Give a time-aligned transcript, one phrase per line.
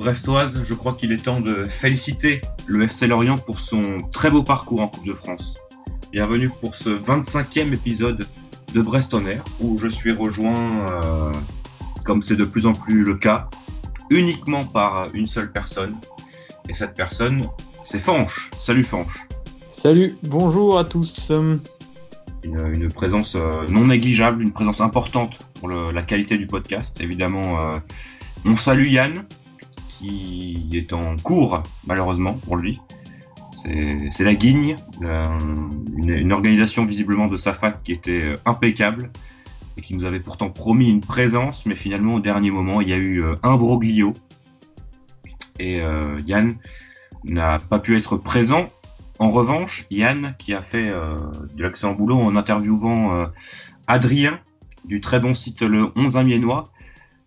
[0.00, 4.30] Brestois, Brestoise, je crois qu'il est temps de féliciter le FC Lorient pour son très
[4.30, 5.56] beau parcours en Coupe de France.
[6.10, 8.26] Bienvenue pour ce 25e épisode
[8.72, 11.32] de Brest Air, où je suis rejoint, euh,
[12.02, 13.50] comme c'est de plus en plus le cas,
[14.08, 15.94] uniquement par une seule personne.
[16.70, 17.44] Et cette personne,
[17.82, 18.48] c'est Fanche.
[18.58, 19.26] Salut Fanche.
[19.68, 21.30] Salut, bonjour à tous.
[22.42, 26.98] Une, présence euh, non négligeable, une présence importante pour la qualité du podcast.
[27.00, 27.74] Évidemment, euh,
[28.46, 29.26] on salue Yann,
[30.00, 32.80] qui est en cours, malheureusement pour lui.
[33.52, 39.10] C'est la Guigne, une, organisation visiblement de sa fac qui était euh, impeccable
[39.76, 42.94] et qui nous avait pourtant promis une présence, mais finalement au dernier moment, il y
[42.94, 44.14] a eu euh, un broglio.
[45.58, 46.50] Et euh, Yann
[47.24, 48.70] n'a pas pu être présent.
[49.18, 53.26] En revanche, Yann, qui a fait de l'excellent boulot en interviewant
[53.86, 54.40] Adrien
[54.86, 56.64] du très bon site Le 11 Amiénois,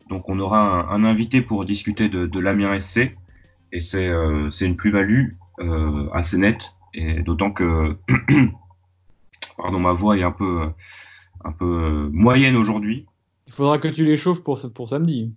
[0.09, 3.11] donc on aura un, invité pour discuter de, de l'Amiens SC
[3.71, 7.97] et c'est euh, une plus-value euh, assez nette et d'autant que
[9.57, 10.61] pardon ma voix est un peu
[11.43, 13.05] un peu moyenne aujourd'hui.
[13.47, 15.33] Il faudra que tu l'échauffes pour pour samedi.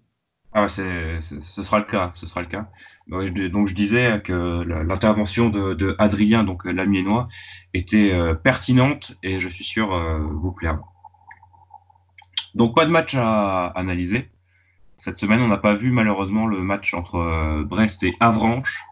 [0.58, 2.70] Ah c'est ce sera le cas, ce sera le cas.
[3.08, 7.28] Donc je disais que l'intervention de, de, Adrien donc l'Amiénois
[7.74, 10.80] était euh, pertinente et je suis sûr euh, vous plaire.
[12.54, 14.30] Donc pas de match à analyser.
[14.98, 18.82] Cette semaine, on n'a pas vu malheureusement le match entre euh, Brest et Avranches,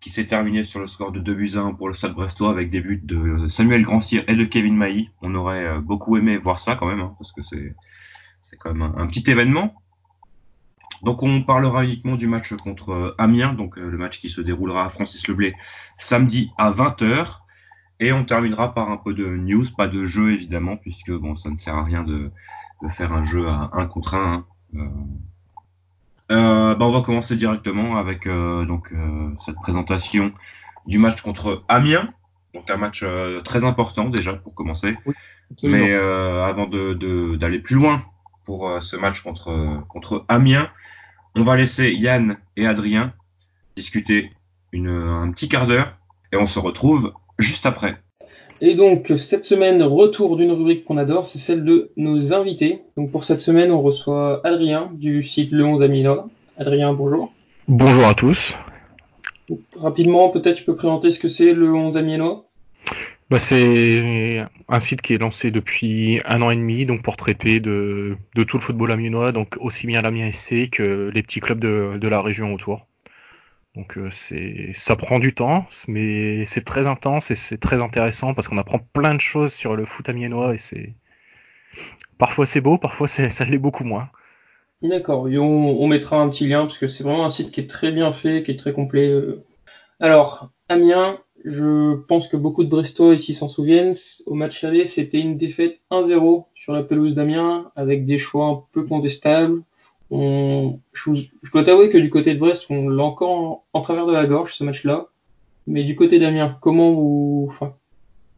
[0.00, 2.70] qui s'est terminé sur le score de 2 buts 1 pour le Stade Brestois avec
[2.70, 5.10] des buts de Samuel Grandcir et de Kevin Mailly.
[5.20, 7.74] On aurait euh, beaucoup aimé voir ça quand même, hein, parce que c'est
[8.42, 9.74] c'est quand même un, petit événement.
[11.02, 14.84] Donc on parlera uniquement du match contre euh, Amiens, donc le match qui se déroulera
[14.84, 15.54] à Francis Leblé
[15.98, 17.38] samedi à 20h.
[18.00, 21.50] Et on terminera par un peu de news, pas de jeu évidemment, puisque bon, ça
[21.50, 22.32] ne sert à rien de,
[22.82, 24.44] de faire un jeu à 1 contre 1.
[24.74, 24.88] Euh,
[26.34, 30.32] bah on va commencer directement avec euh, donc euh, cette présentation
[30.86, 32.12] du match contre Amiens.
[32.54, 33.04] Donc un match
[33.44, 34.96] très important déjà pour commencer.
[35.62, 38.04] Mais avant d'aller de, plus loin
[38.44, 40.68] pour ce match contre, contre Amiens,
[41.34, 43.14] on va laisser Yann et Adrien
[43.74, 44.32] discuter
[44.72, 45.96] une, un petit quart d'heure
[46.30, 48.02] et on se retrouve juste après.
[48.64, 52.82] Et donc, cette semaine, retour d'une rubrique qu'on adore, c'est celle de nos invités.
[52.96, 56.28] Donc, pour cette semaine, on reçoit Adrien du site Le 11 Aminois.
[56.56, 57.32] Adrien, bonjour.
[57.66, 58.56] Bonjour à tous.
[59.76, 62.44] Rapidement, peut-être tu peux présenter ce que c'est le 11 Amiénois
[63.30, 67.58] bah, C'est un site qui est lancé depuis un an et demi, donc pour traiter
[67.58, 72.08] de, tout le football amiénois, donc aussi bien l'Amiens SC que les petits clubs de
[72.08, 72.86] la région autour.
[73.74, 78.34] Donc euh, c'est ça prend du temps, mais c'est très intense et c'est très intéressant
[78.34, 80.94] parce qu'on apprend plein de choses sur le foot amiénois et c'est
[82.18, 84.10] parfois c'est beau, parfois ça l'est beaucoup moins.
[84.82, 87.70] D'accord, on, on, mettra un petit lien parce que c'est vraiment un site qui est
[87.70, 89.08] très bien fait, qui est très complet.
[89.08, 89.44] Euh.
[90.00, 93.94] Alors, Amiens, je pense que beaucoup de Brestois ici s'en souviennent.
[94.26, 98.64] Au match aller, c'était une défaite 1-0 sur la pelouse d'Amiens avec des choix un
[98.72, 99.62] peu contestables,
[100.12, 104.26] je, dois t'avouer que du côté de Brest, on l'a encore en, travers de la
[104.26, 105.08] gorge ce match-là.
[105.66, 107.76] Mais du côté d'Amiens, comment vous, enfin,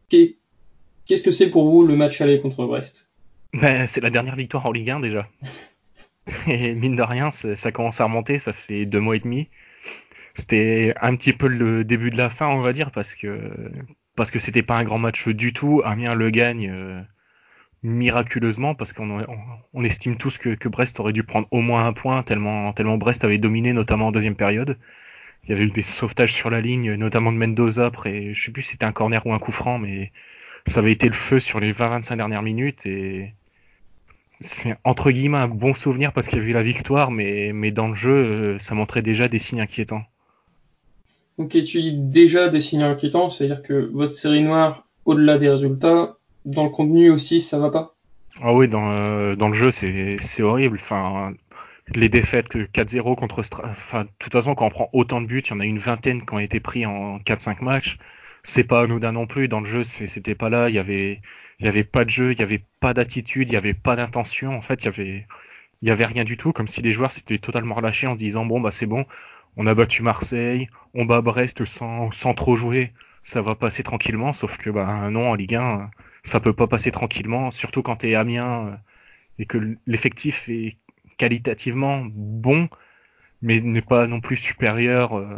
[0.09, 3.09] qu'est-ce que c'est pour vous le match aller contre Brest?
[3.53, 5.27] Ben, c'est la dernière victoire en Ligue 1 déjà.
[6.47, 9.49] et mine de rien, ça commence à remonter, ça fait deux mois et demi.
[10.33, 13.53] C'était un petit peu le début de la fin, on va dire, parce que
[14.15, 15.81] parce que c'était pas un grand match du tout.
[15.83, 17.05] Amiens le gagne.
[17.85, 19.19] Miraculeusement parce qu'on
[19.73, 23.37] on, estime tous que, Brest aurait dû prendre au moins un point tellement, Brest avait
[23.37, 24.77] dominé notamment en deuxième période.
[25.43, 28.51] Il y avait eu des sauvetages sur la ligne, notamment de Mendoza après, je sais
[28.51, 30.11] plus si c'était un corner ou un coup franc, mais
[30.65, 33.33] ça avait été le feu sur les 20-25 dernières minutes et
[34.41, 37.87] c'est entre guillemets un bon souvenir parce qu'il y avait eu la victoire, mais, dans
[37.87, 40.03] le jeu, euh, ça montrait déjà des signes inquiétants.
[41.37, 46.17] Ok, tu dis déjà des signes inquiétants, c'est-à-dire que votre série noire, au-delà des résultats,
[46.45, 47.95] dans le contenu aussi, ça va pas?
[48.41, 50.77] Ah oui, dans, euh, dans le jeu, c'est horrible.
[50.79, 51.33] Enfin,
[51.93, 55.49] les défaites 4-0 contre enfin de toute façon quand on prend autant de buts, il
[55.51, 57.97] y en a une vingtaine qui ont été pris en 4-5 matchs.
[58.43, 59.47] C'est pas anodin non plus.
[59.47, 61.21] Dans le jeu, c'était pas là, il y avait
[61.59, 63.95] il y avait pas de jeu, il y avait pas d'attitude, il y avait pas
[63.95, 64.55] d'intention.
[64.55, 65.27] En fait, il y avait
[65.81, 66.53] il y avait rien du tout.
[66.53, 69.05] Comme si les joueurs s'étaient totalement relâchés en se disant bon bah c'est bon,
[69.57, 72.93] on a battu Marseille, on bat Brest sans sans trop jouer,
[73.23, 74.33] ça va passer tranquillement.
[74.33, 75.89] Sauf que bah non en Ligue 1
[76.25, 78.75] ça peut pas passer tranquillement, surtout quand tu es Amiens euh,
[79.39, 80.77] et que l'effectif est
[81.17, 82.67] qualitativement bon,
[83.41, 85.37] mais n'est pas non plus supérieur euh,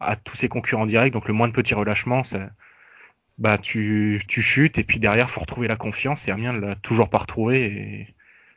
[0.00, 1.12] à tous ses concurrents directs.
[1.12, 2.50] Donc le moins de petits relâchements, ça,
[3.38, 7.08] bah tu, tu chutes et puis derrière faut retrouver la confiance et Amiens l'a toujours
[7.08, 7.64] pas retrouvé.
[7.64, 8.14] Et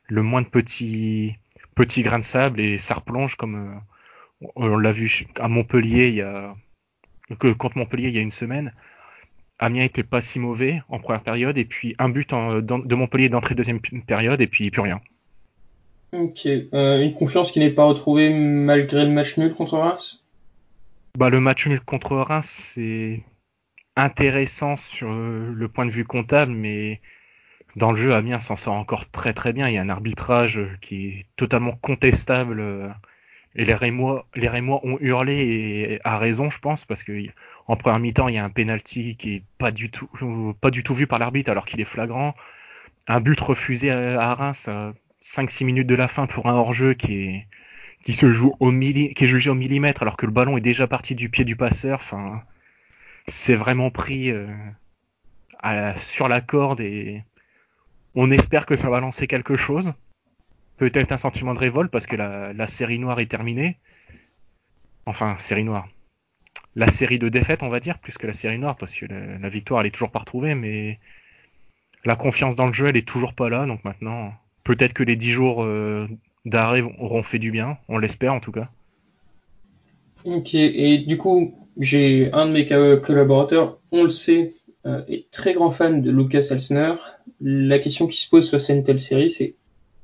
[0.07, 1.35] le moins de petits
[1.75, 3.55] petits grains de sable et ça replonge comme
[4.41, 6.55] euh, On l'a vu à Montpellier il y a
[7.39, 8.73] que contre Montpellier il y a une semaine.
[9.59, 13.55] Amiens était pas si mauvais en première période et puis un but de Montpellier d'entrée
[13.55, 15.01] deuxième période et puis plus rien.
[16.13, 20.23] Ok, euh, une confiance qui n'est pas retrouvée malgré le match nul contre Reims?
[21.17, 23.21] Bah le match nul contre Reims c'est
[23.95, 27.01] intéressant sur le point de vue comptable, mais
[27.75, 29.67] dans le jeu Amiens s'en sort encore très très bien.
[29.67, 32.95] Il y a un arbitrage qui est totalement contestable
[33.55, 34.25] et les Rémois,
[34.85, 37.23] ont hurlé et à raison, je pense, parce que
[37.67, 40.07] en première mi-temps, il y a un penalty qui est pas du tout,
[40.61, 42.35] pas du tout vu par l'arbitre alors qu'il est flagrant.
[43.07, 44.93] Un but refusé à Reims à
[45.23, 47.47] 5-6 minutes de la fin pour un hors-jeu qui est,
[48.03, 50.61] qui se joue au milli, qui est jugé au millimètre alors que le ballon est
[50.61, 51.97] déjà parti du pied du passeur.
[51.97, 52.43] Enfin,
[53.27, 54.47] c'est vraiment pris euh,
[55.95, 57.23] sur la corde et
[58.15, 59.93] on espère que ça va lancer quelque chose
[60.79, 63.77] peut-être un sentiment de révolte parce que la, série noire est terminée.
[65.05, 65.87] Enfin, série noire.
[66.75, 69.49] La série de défaites, on va dire, plus que la série noire, parce que la,
[69.49, 70.99] victoire, elle est toujours pas retrouvée, mais
[72.05, 73.65] la confiance dans le jeu, elle est toujours pas là.
[73.65, 74.33] Donc maintenant,
[74.63, 76.07] peut-être que les 10 jours euh,
[76.45, 77.77] d'arrêt auront fait du bien.
[77.89, 78.69] On l'espère en tout cas.
[80.25, 84.53] Ok, et du coup, j'ai un de mes collaborateurs, on le sait,
[84.85, 86.95] euh, est très grand fan de Lucas Elsner.
[87.41, 89.55] La question qui se pose face à une telle série, c'est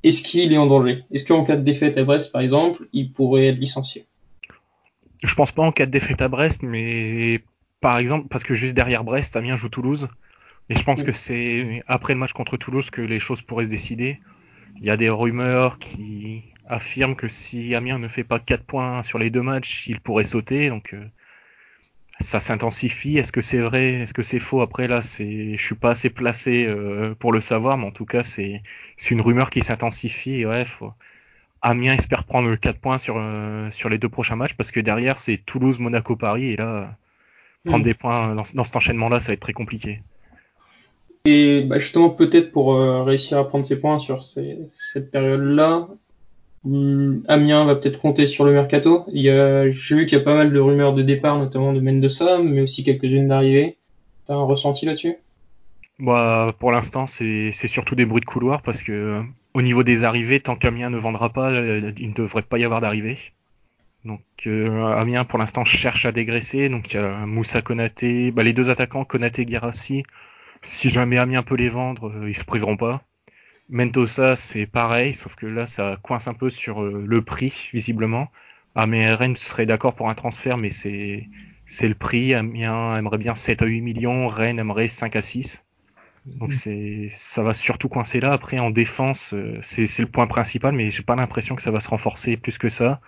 [0.05, 1.03] est-ce qu'il est en danger?
[1.11, 4.05] Est-ce qu'en cas de défaite à Brest, par exemple, il pourrait être licencié?
[5.23, 7.41] Je pense pas en cas de défaite à Brest, mais
[7.81, 10.07] par exemple, parce que juste derrière Brest, Amiens joue Toulouse.
[10.69, 13.69] Et je pense que c'est après le match contre Toulouse que les choses pourraient se
[13.71, 14.19] décider.
[14.77, 19.01] Il y a des rumeurs qui affirment que si Amiens ne fait pas 4 points
[19.01, 20.69] sur les deux matchs, il pourrait sauter.
[20.69, 21.03] Donc euh,
[22.19, 23.17] ça s'intensifie.
[23.17, 23.93] Est-ce que c'est vrai?
[23.93, 24.61] Est-ce que c'est faux?
[24.61, 28.05] Après là, c'est, je suis pas assez placé euh, pour le savoir, mais en tout
[28.05, 28.63] cas, c'est,
[28.97, 30.45] c'est une rumeur qui s'intensifie.
[30.45, 30.91] Ouais, faut...
[31.61, 35.17] Amiens espère prendre 4 points sur euh, sur les deux prochains matchs parce que derrière
[35.17, 36.95] c'est Toulouse, Monaco, Paris et là
[37.65, 37.87] prendre hmm.
[37.87, 40.01] des points dans, dans cet enchaînement-là, ça va être très compliqué.
[41.25, 44.59] Et bah justement, peut-être pour euh, réussir à prendre ces points sur ces,
[44.91, 45.87] cette période-là,
[46.65, 49.05] Hmm, Amiens va peut-être compter sur le mercato.
[49.13, 51.73] Il y a, j'ai vu qu'il y a pas mal de rumeurs de départ, notamment
[51.73, 53.77] de Mendoza, mais aussi quelques-unes d'arrivées.
[54.27, 55.15] T'as un ressenti là-dessus?
[55.99, 59.21] Bah, pour l'instant, c'est, surtout des bruits de couloir parce que
[59.53, 62.65] au niveau des arrivées, tant qu'Amiens ne vendra pas, euh, il ne devrait pas y
[62.65, 63.17] avoir d'arrivée.
[64.03, 66.69] Donc euh, Amiens pour l'instant cherche à dégraisser.
[66.69, 70.03] Donc il y a Moussa Konaté, bah, les deux attaquants Konaté Girassi.
[70.63, 73.03] Si jamais Amiens peut les vendre, euh, ils se priveront pas.
[73.69, 78.31] Mentosa, c'est pareil, sauf que là, ça coince un peu sur euh, le prix, visiblement.
[78.75, 81.27] Ah, mais Rennes serait d'accord pour un transfert, mais c'est,
[81.65, 82.33] c'est le prix.
[82.33, 85.65] Amiens aimerait bien 7 à 8 millions, Rennes aimerait 5 à 6.
[86.25, 86.53] Donc mm.
[86.53, 88.33] c'est, ça va surtout coincer là.
[88.33, 91.71] Après, en défense, euh, c'est, c'est le point principal, mais j'ai pas l'impression que ça
[91.71, 93.01] va se renforcer plus que ça.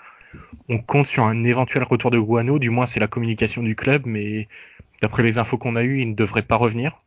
[0.69, 4.03] On compte sur un éventuel retour de Guano, du moins c'est la communication du club,
[4.05, 4.47] mais
[5.01, 6.99] d'après les infos qu'on a eues, il ne devrait pas revenir.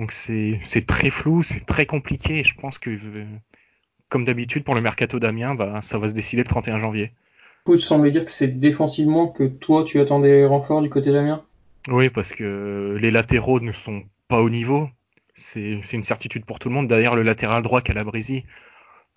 [0.00, 2.96] Donc c'est très flou, c'est très compliqué et je pense que
[4.08, 7.12] comme d'habitude pour le mercato d'Amiens, bah, ça va se décider le 31 janvier.
[7.66, 11.44] Tu sembles dire que c'est défensivement que toi tu attends des renforts du côté d'Amiens?
[11.88, 14.88] Oui, parce que les latéraux ne sont pas au niveau.
[15.34, 16.88] C'est une certitude pour tout le monde.
[16.88, 18.44] D'ailleurs, le latéral droit Calabresi,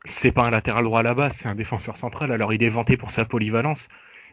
[0.03, 2.29] c'est pas un latéral droit à la base, c'est un défenseur central.
[2.33, 3.87] Alors il est vanté pour sa polyvalence.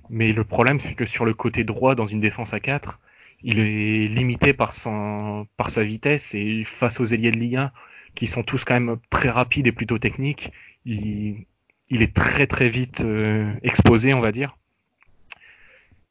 [0.09, 2.99] Mais le problème, c'est que sur le côté droit, dans une défense à 4,
[3.43, 7.73] il est limité par sa vitesse et face aux ailiers de Ligue 1
[8.15, 10.53] qui sont tous quand même très rapides et plutôt techniques,
[10.85, 11.47] il,
[11.89, 14.57] il est très très vite euh, exposé, on va dire.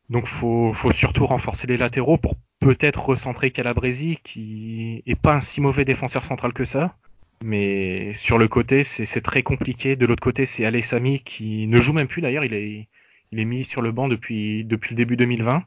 [0.10, 5.42] Donc faut faut surtout renforcer les latéraux pour peut-être recentrer Calabresi qui est pas un
[5.42, 6.96] si mauvais défenseur central que ça.
[7.42, 9.96] Mais sur le côté, c'est très compliqué.
[9.96, 12.44] De l'autre côté, c'est Alessami qui ne joue même plus d'ailleurs.
[12.44, 12.90] Il est,
[13.32, 15.64] il est mis sur le banc depuis, depuis le début 2020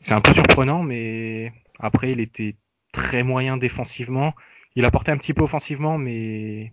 [0.00, 2.56] c'est un peu surprenant, mais après, il était
[2.92, 4.34] très moyen défensivement.
[4.74, 6.72] Il apportait un petit peu offensivement, mais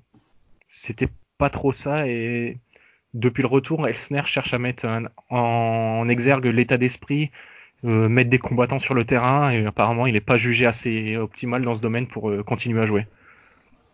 [0.68, 2.08] c'était pas trop ça.
[2.08, 2.58] Et
[3.14, 4.88] depuis le retour, Elsner cherche à mettre
[5.30, 7.32] en exergue l'état d'esprit,
[7.86, 11.64] euh, mettre des combattants sur le terrain, et apparemment, il n'est pas jugé assez optimal
[11.64, 13.08] dans ce domaine pour euh, continuer à jouer.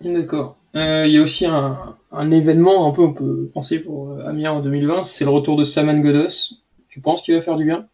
[0.02, 0.58] D'accord.
[0.76, 4.60] Euh, il y a aussi un, événement, un peu, on peut penser pour Amiens en
[4.60, 6.54] 2020, c'est le retour de Saman Godos.
[6.88, 7.88] Tu penses qu'il va faire du bien?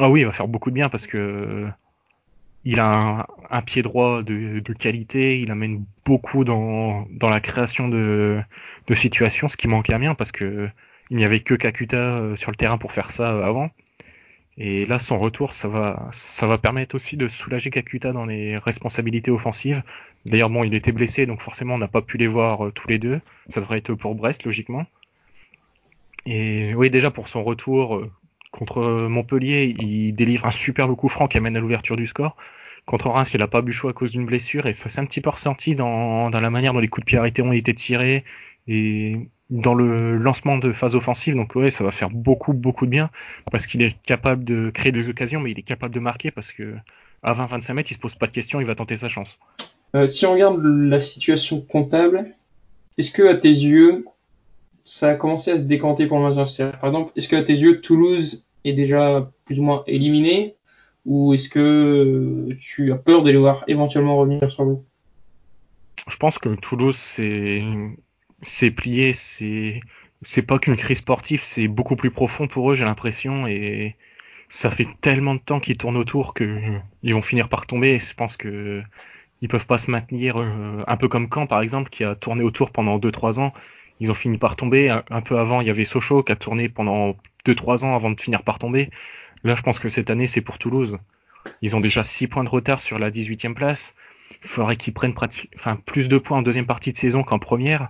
[0.00, 1.68] Ah oui, il va faire beaucoup de bien parce que
[2.64, 8.42] il a un, pied droit de, qualité, il amène beaucoup dans, la création de,
[8.94, 10.68] situations, ce qui manquait à bien parce que
[11.10, 13.70] il n'y avait que Kakuta euh, sur le terrain pour faire ça euh, avant.
[14.58, 18.58] Et là, son retour, ça va, ça va permettre aussi de soulager Kakuta dans les
[18.58, 19.82] responsabilités offensives.
[20.26, 22.88] D'ailleurs, bon, il était blessé, donc forcément, on n'a pas pu les voir euh, tous
[22.88, 23.20] les deux.
[23.48, 24.84] Ça devrait être pour Brest, logiquement.
[26.26, 28.04] Et oui, déjà pour son retour,
[28.50, 32.36] Contre Montpellier, il délivre un superbe coup franc qui amène à l'ouverture du score.
[32.86, 35.04] Contre Reims, il n'a pas bu chaud à cause d'une blessure et ça s'est un
[35.04, 37.74] petit peu ressenti dans, dans la manière dont les coups de pied arrêtés ont été
[37.74, 38.24] tirés
[38.66, 39.16] et
[39.50, 41.34] dans le lancement de phase offensive.
[41.34, 43.10] Donc ouais, ça va faire beaucoup beaucoup de bien
[43.50, 46.52] parce qu'il est capable de créer des occasions, mais il est capable de marquer parce
[46.52, 46.74] que
[47.22, 49.38] à 20-25 mètres, il se pose pas de questions, il va tenter sa chance.
[49.94, 52.34] Euh, si on regarde la situation comptable,
[52.96, 54.04] est-ce que à tes yeux,
[54.88, 57.54] ça a commencé à se décanter pour le maintien Par exemple, est-ce que à tes
[57.54, 60.56] yeux, Toulouse est déjà plus ou moins éliminé
[61.04, 64.84] ou est-ce que tu as peur de les voir éventuellement revenir sur vous
[66.08, 69.80] Je pense que Toulouse c'est plié, c'est
[70.22, 73.94] c'est pas qu'une crise sportive, c'est beaucoup plus profond pour eux, j'ai l'impression et
[74.48, 76.60] ça fait tellement de temps qu'ils tournent autour que
[77.02, 77.90] ils vont finir par tomber.
[77.90, 78.82] Et je pense que
[79.42, 82.42] ils peuvent pas se maintenir euh, un peu comme Caen par exemple qui a tourné
[82.42, 83.52] autour pendant 2-3 ans.
[84.00, 84.90] Ils ont fini par tomber.
[84.90, 88.20] Un, peu avant, il y avait Sochaux qui a tourné pendant 2-3 ans avant de
[88.20, 88.90] finir par tomber.
[89.44, 90.98] Là, je pense que cette année, c'est pour Toulouse.
[91.62, 93.94] Ils ont déjà 6 points de retard sur la 18e place.
[94.42, 95.14] Il faudrait qu'ils prennent
[95.56, 97.88] enfin, plus de points en deuxième partie de saison qu'en première.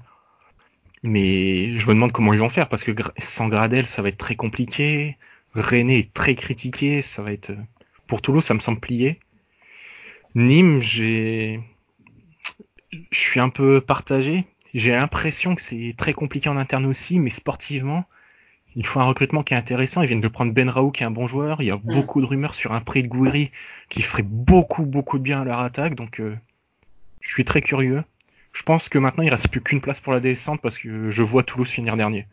[1.03, 4.19] Mais je me demande comment ils vont faire parce que sans Gradel, ça va être
[4.19, 5.17] très compliqué.
[5.55, 7.03] René est très critiqué.
[7.03, 7.53] Ça va être
[8.07, 9.21] pour Toulouse, ça me semble plié.
[10.35, 11.61] Nîmes, j'ai,
[13.11, 14.47] je suis un peu partagé.
[14.75, 18.05] J'ai l'impression que c'est très compliqué en interne aussi, mais sportivement,
[18.77, 20.03] il faut un recrutement qui est intéressant.
[20.03, 21.63] Ils viennent de prendre Ben Raoult qui est un bon joueur.
[21.63, 21.83] Il y a mm.
[21.85, 23.51] beaucoup de rumeurs sur un prix de Gouiri
[23.89, 25.95] qui ferait beaucoup beaucoup de bien à leur attaque.
[25.95, 26.37] Donc euh,
[27.21, 28.05] je suis très curieux.
[28.53, 31.23] Je pense que maintenant il reste plus qu'une place pour la descente parce que je
[31.23, 32.27] vois Toulouse finir dernier.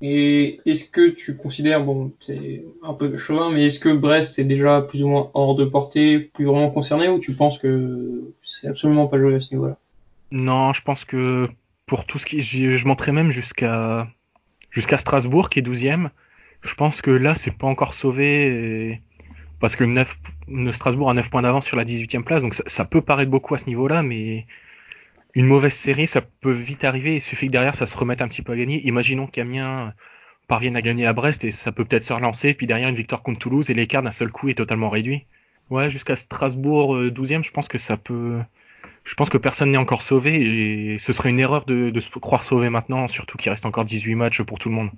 [0.00, 4.44] Et est-ce que tu considères, bon, c'est un peu chauvin, mais est-ce que Brest est
[4.44, 8.68] déjà plus ou moins hors de portée, plus vraiment concerné, ou tu penses que c'est
[8.68, 9.78] absolument pas joué à ce niveau-là?
[10.30, 11.48] Non, je pense que
[11.86, 14.08] pour tout ce qui, je, je même jusqu'à
[14.70, 16.10] jusqu'à Strasbourg qui est 12e.
[16.62, 19.00] Je pense que là, c'est pas encore sauvé.
[19.60, 20.18] Parce que 9,
[20.72, 23.58] Strasbourg a 9 points d'avance sur la 18e place, donc ça, peut paraître beaucoup à
[23.58, 24.46] ce niveau-là, mais
[25.34, 27.16] une mauvaise série, ça peut vite arriver.
[27.16, 28.86] Il suffit que derrière, ça se remette un petit peu à gagner.
[28.86, 29.94] Imaginons qu'Amiens
[30.48, 33.22] parvienne à gagner à Brest et ça peut peut-être se relancer, puis derrière une victoire
[33.22, 35.24] contre Toulouse et l'écart d'un seul coup est totalement réduit.
[35.70, 38.40] Ouais, jusqu'à Strasbourg 12e, euh, je pense que ça peut.
[39.04, 42.42] Je pense que personne n'est encore sauvé et ce serait une erreur de, se croire
[42.42, 44.90] sauvé maintenant, surtout qu'il reste encore 18 matchs pour tout le monde.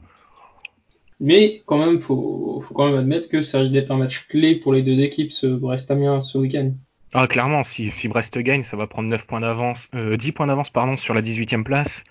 [1.19, 4.55] Mais quand même, faut, faut quand même admettre que ça risque d'être un match clé
[4.55, 6.73] pour les deux équipes, ce Brest-Amiens ce week-end.
[7.15, 10.47] Ah, clairement, si, si, Brest gagne, ça va prendre 9 points d'avance, euh, 10 points
[10.47, 12.05] d'avance, pardon, sur la 18e place.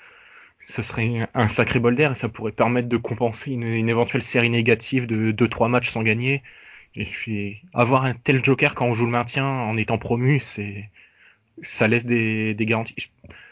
[0.61, 4.23] Ce serait un sacré bol d'air et ça pourrait permettre de compenser une, une éventuelle
[4.23, 6.41] série négative de 2-3 matchs sans gagner.
[6.95, 10.89] Et avoir un tel joker quand on joue le maintien en étant promu, c'est,
[11.61, 12.95] ça laisse des, des garanties.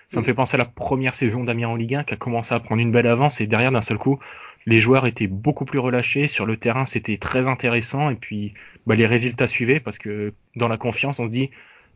[0.07, 2.53] Ça me fait penser à la première saison d'Amiens en Ligue 1 qui a commencé
[2.53, 4.19] à prendre une belle avance et derrière d'un seul coup,
[4.65, 6.27] les joueurs étaient beaucoup plus relâchés.
[6.27, 8.53] Sur le terrain, c'était très intéressant et puis
[8.85, 11.49] bah, les résultats suivaient parce que dans la confiance, on se dit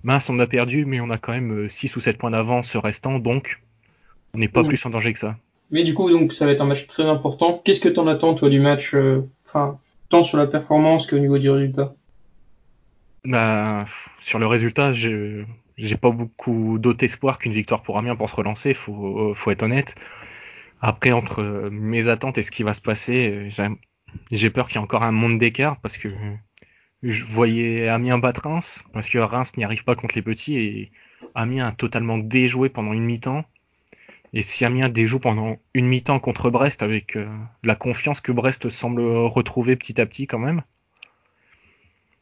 [0.03, 3.19] mince, on a perdu, mais on a quand même 6 ou 7 points d'avance restant,
[3.19, 3.61] donc
[4.33, 5.37] on n'est pas plus en danger que ça.
[5.71, 7.61] Mais du coup, donc ça va être un match très important.
[7.63, 9.21] Qu'est-ce que t'en attends toi du match, euh,
[10.09, 11.93] tant sur la performance qu'au niveau du résultat?
[13.25, 13.85] Bah
[14.21, 15.43] sur le résultat, je
[15.77, 19.63] j'ai pas beaucoup d'autres espoirs qu'une victoire pour Amiens pour se relancer, faut, faut être
[19.63, 19.95] honnête.
[20.81, 23.49] Après, entre mes attentes et ce qui va se passer,
[24.31, 26.09] j'ai peur qu'il y ait encore un monde d'écart parce que
[27.03, 30.91] je voyais Amiens battre Reims, parce que Reims n'y arrive pas contre les petits et
[31.35, 33.45] Amiens a totalement déjoué pendant une mi-temps.
[34.33, 37.27] Et si Amiens déjoue pendant une mi-temps contre Brest avec euh,
[37.63, 40.63] la confiance que Brest semble retrouver petit à petit quand même,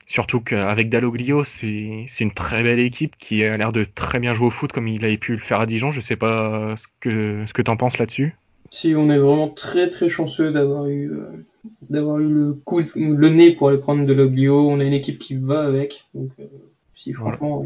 [0.06, 4.48] Surtout qu'avec Dalloglio, c'est une très belle équipe qui a l'air de très bien jouer
[4.48, 5.90] au foot comme il avait pu le faire à Dijon.
[5.90, 8.36] Je sais pas ce que ce que t'en penses là-dessus.
[8.70, 11.46] Si on est vraiment très très chanceux d'avoir eu euh,
[11.90, 14.70] d'avoir eu le coup le nez pour aller prendre Dalloglio.
[14.70, 16.06] On a une équipe qui va avec.
[16.14, 16.46] Donc euh,
[16.94, 17.66] si franchement.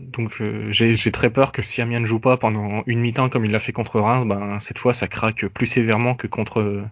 [0.00, 3.44] Donc euh, j'ai très peur que si Amiens ne joue pas pendant une mi-temps comme
[3.44, 6.84] il l'a fait contre Reims, ben cette fois ça craque plus sévèrement que contre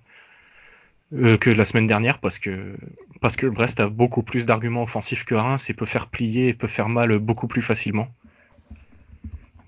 [1.14, 2.75] euh, que la semaine dernière parce que
[3.21, 6.54] parce que Brest a beaucoup plus d'arguments offensifs que Reims et peut faire plier et
[6.54, 8.09] peut faire mal beaucoup plus facilement.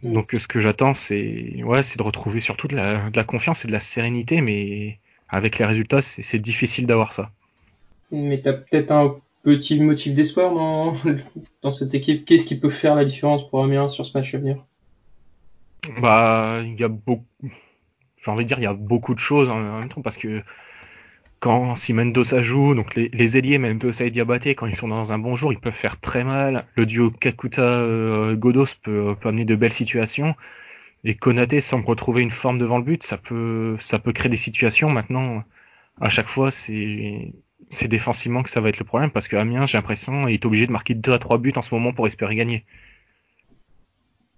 [0.03, 0.15] Mm.
[0.15, 3.65] Donc ce que j'attends c'est ouais c'est de retrouver surtout de la, de la, confiance
[3.65, 4.99] et de la sérénité mais
[5.29, 7.31] avec les résultats c'est difficile d'avoir ça.
[8.11, 10.95] Mais t'as peut-être un petit motif d'espoir dans,
[11.63, 12.25] dans cette équipe.
[12.25, 14.65] Qu'est-ce qui peut faire la différence pour Amiens sur ce match à venir?
[16.01, 17.27] Bah il y a beaucoup
[18.17, 20.43] j'ai envie de dire il y a beaucoup de choses en même temps parce que
[21.45, 25.13] quand si Mendoza joue, donc les, les ailiers Mendoza et Diabaté, quand ils sont dans
[25.13, 26.65] un bon jour, ils peuvent faire très mal.
[26.75, 30.35] Le duo Kakuta-Godos peut, peut, amener de belles situations.
[31.05, 33.77] Et Konaté semble retrouver une forme devant le but, ça peut,
[34.15, 34.89] créer des situations.
[34.89, 35.45] Maintenant,
[36.01, 37.35] à chaque fois, c'est,
[37.69, 40.67] c'est défensivement que ça va être le problème parce que Amiens, j'ai l'impression, est obligé
[40.67, 42.65] de marquer 2 à 3 buts en ce moment pour espérer gagner.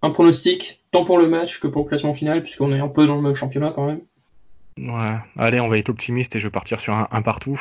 [0.02, 3.06] Un pronostic, tant pour le match que pour le classement final, puisqu'on est un peu
[3.06, 4.00] dans le même championnat quand même.
[4.78, 7.60] Ouais, allez, on va être optimiste et je vais partir sur un, un partout.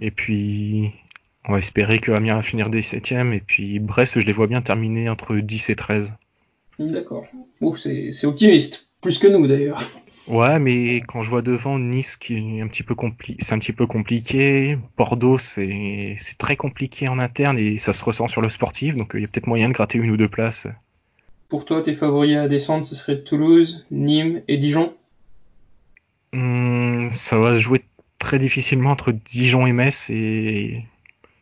[0.00, 0.92] Et puis,
[1.46, 4.46] on va espérer que Amiens va finir des 7 et puis Brest, je les vois
[4.46, 6.14] bien terminer entre 10 et 13.
[6.78, 7.26] D'accord.
[7.76, 8.90] C'est optimiste.
[9.00, 9.80] Plus que nous d'ailleurs.
[10.26, 12.94] Ouais, mais quand je vois devant Nice qui est un petit peu
[13.40, 14.78] c'est un petit peu compliqué.
[14.96, 19.22] Bordeaux, c'est très compliqué en interne et ça se ressent sur le sportif, donc il
[19.22, 20.68] y a peut-être moyen de gratter une ou deux places.
[21.48, 24.92] Pour toi, tes favoris à descendre, ce serait Toulouse, Nîmes et Dijon?
[26.32, 27.84] Hum, Ça va se jouer
[28.18, 30.84] très difficilement entre Dijon et Metz et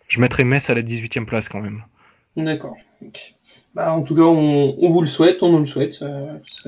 [0.08, 1.82] je mettrais Metz à la 18e place quand même.
[2.36, 2.76] D'accord.
[3.74, 5.94] Bah, en tout cas, on, vous le souhaite, on nous le souhaite.
[5.94, 6.08] Ça,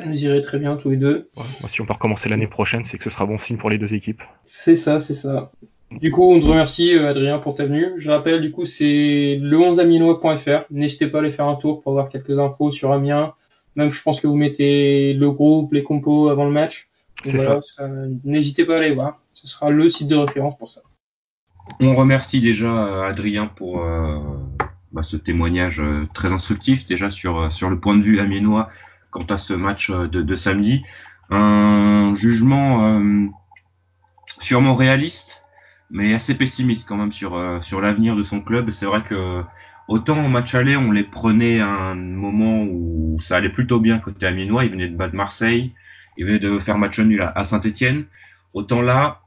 [0.05, 1.31] nous irait très bien tous les deux.
[1.37, 3.79] Ouais, si on peut recommencer l'année prochaine, c'est que ce sera bon signe pour les
[3.79, 4.23] deux équipes.
[4.45, 5.51] C'est ça, c'est ça.
[5.91, 7.93] Du coup, on te remercie euh, Adrien pour ta venue.
[7.97, 10.67] Je rappelle, du coup, c'est le11amienois.fr.
[10.71, 13.33] N'hésitez pas à aller faire un tour pour avoir quelques infos sur Amiens.
[13.75, 16.88] Même, je pense que vous mettez le groupe, les compos avant le match.
[17.25, 19.21] N'hésitez pas à aller voir.
[19.33, 20.81] Ce sera le site de référence pour ça.
[21.81, 24.19] On remercie déjà euh, Adrien pour euh,
[24.93, 28.69] bah, ce témoignage euh, très instructif déjà sur, sur le point de vue amiénois
[29.11, 30.83] quant à ce match de, de samedi.
[31.31, 33.03] Un jugement
[34.39, 35.43] sûrement réaliste,
[35.91, 38.71] mais assez pessimiste quand même sur, sur l'avenir de son club.
[38.71, 39.43] C'est vrai que
[39.89, 43.99] autant au match aller, on les prenait à un moment où ça allait plutôt bien
[43.99, 44.65] côté amiénois.
[44.65, 45.75] Ils venaient de battre Marseille,
[46.19, 48.05] ils venaient de faire match nul à, Saint-Etienne.
[48.53, 49.23] Autant là,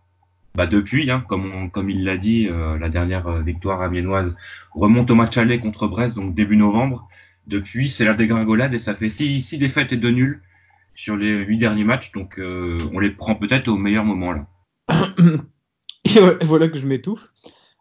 [0.53, 4.35] bah depuis, hein, comme, comme il l'a dit, euh, la dernière euh, victoire amiénoise
[4.73, 7.07] remonte au match aller contre Brest, donc début novembre.
[7.47, 10.41] Depuis, c'est la dégringolade et ça fait six, six défaites et deux nuls
[10.93, 14.47] sur les huit derniers matchs, donc euh, on les prend peut-être au meilleur moment là.
[16.41, 17.29] et voilà que je m'étouffe.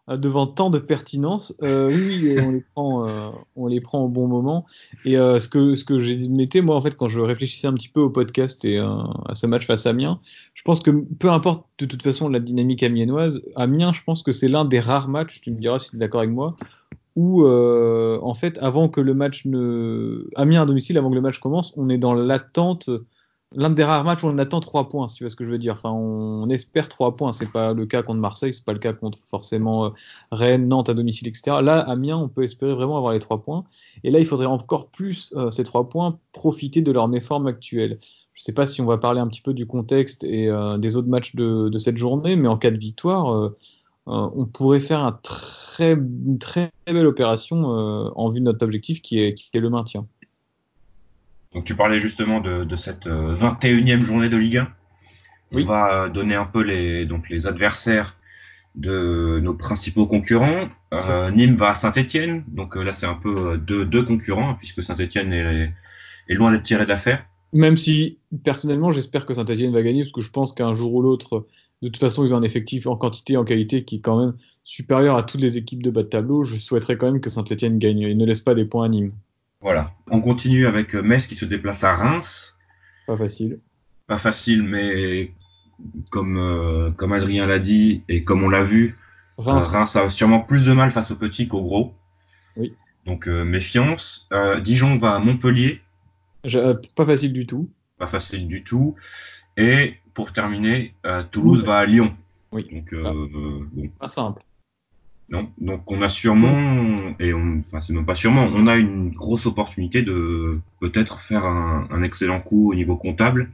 [0.09, 1.53] Euh, devant tant de pertinence.
[1.61, 4.65] Euh, oui, on les prend, euh, on les prend au bon moment.
[5.05, 8.09] Et ce que ce que moi en fait quand je réfléchissais un petit peu au
[8.09, 10.19] podcast et à ce match face à Amiens,
[10.53, 14.31] je pense que peu importe de toute façon la dynamique amiénoise, Amiens, je pense que
[14.31, 15.41] c'est l'un des rares matchs.
[15.41, 16.55] Tu me diras si tu es d'accord avec moi.
[17.15, 21.39] Où en fait, avant que le match ne Amiens à domicile, avant que le match
[21.39, 22.89] commence, on est dans l'attente
[23.53, 25.51] l'un des rares matchs où on attend trois points, si tu vois ce que je
[25.51, 25.73] veux dire.
[25.73, 27.33] Enfin, on, espère trois points.
[27.33, 29.89] C'est pas le cas contre Marseille, c'est pas le cas contre forcément euh,
[30.31, 31.57] Rennes, Nantes à domicile, etc.
[31.61, 33.65] Là, Amiens, on peut espérer vraiment avoir les trois points.
[34.03, 37.99] Et là, il faudrait encore plus euh, ces trois points profiter de leur méforme actuelle.
[38.33, 40.95] Je sais pas si on va parler un petit peu du contexte et euh, des
[40.95, 43.51] autres matchs de, cette journée, mais en cas de victoire,
[44.05, 45.19] on pourrait faire
[45.79, 50.07] une très belle opération en vue de notre objectif qui est le maintien.
[51.53, 54.67] Donc tu parlais justement de, de cette 21e euh, journée de Ligue 1.
[55.53, 58.15] On va donner un peu les, donc les adversaires
[58.75, 60.69] de nos principaux concurrents.
[60.93, 64.81] Euh, Nîmes va à Saint-Etienne, donc euh, là c'est un peu deux, deux concurrents, puisque
[64.81, 65.73] Saint-Etienne est,
[66.29, 67.25] est, loin d'être tiré d'affaire.
[67.51, 71.01] Même si personnellement j'espère que Saint-Etienne va gagner, parce que je pense qu'un jour ou
[71.01, 71.47] l'autre,
[71.81, 74.17] de toute façon ils ont un effectif en quantité et en qualité qui est quand
[74.17, 76.43] même supérieur à toutes les équipes de bas de tableau.
[76.43, 79.11] Je souhaiterais quand même que Saint-Etienne gagne et ne laisse pas des points à Nîmes.
[79.61, 79.91] Voilà.
[80.09, 82.57] On continue avec euh, Metz qui se déplace à Reims.
[83.05, 83.59] Pas facile.
[84.07, 85.31] Pas facile, mais
[86.09, 88.97] comme, euh, comme Adrien l'a dit et comme on l'a vu,
[89.37, 91.93] Reims, euh, Reims, a sûrement plus de mal face aux petits qu'aux gros.
[92.57, 92.73] Oui.
[93.05, 94.29] Donc méfiance.
[94.63, 95.81] Dijon va à Montpellier.
[96.95, 97.69] pas facile du tout.
[97.97, 98.95] Pas facile du tout.
[99.57, 100.93] Et pour terminer,
[101.31, 102.15] Toulouse va à Lyon.
[102.51, 102.67] Oui.
[102.71, 103.89] Donc, bon.
[103.99, 104.43] Pas simple.
[105.31, 105.49] Non.
[105.59, 109.45] Donc on a sûrement, et on, enfin c'est même pas sûrement, on a une grosse
[109.45, 113.49] opportunité de peut-être faire un, un, excellent coup au niveau comptable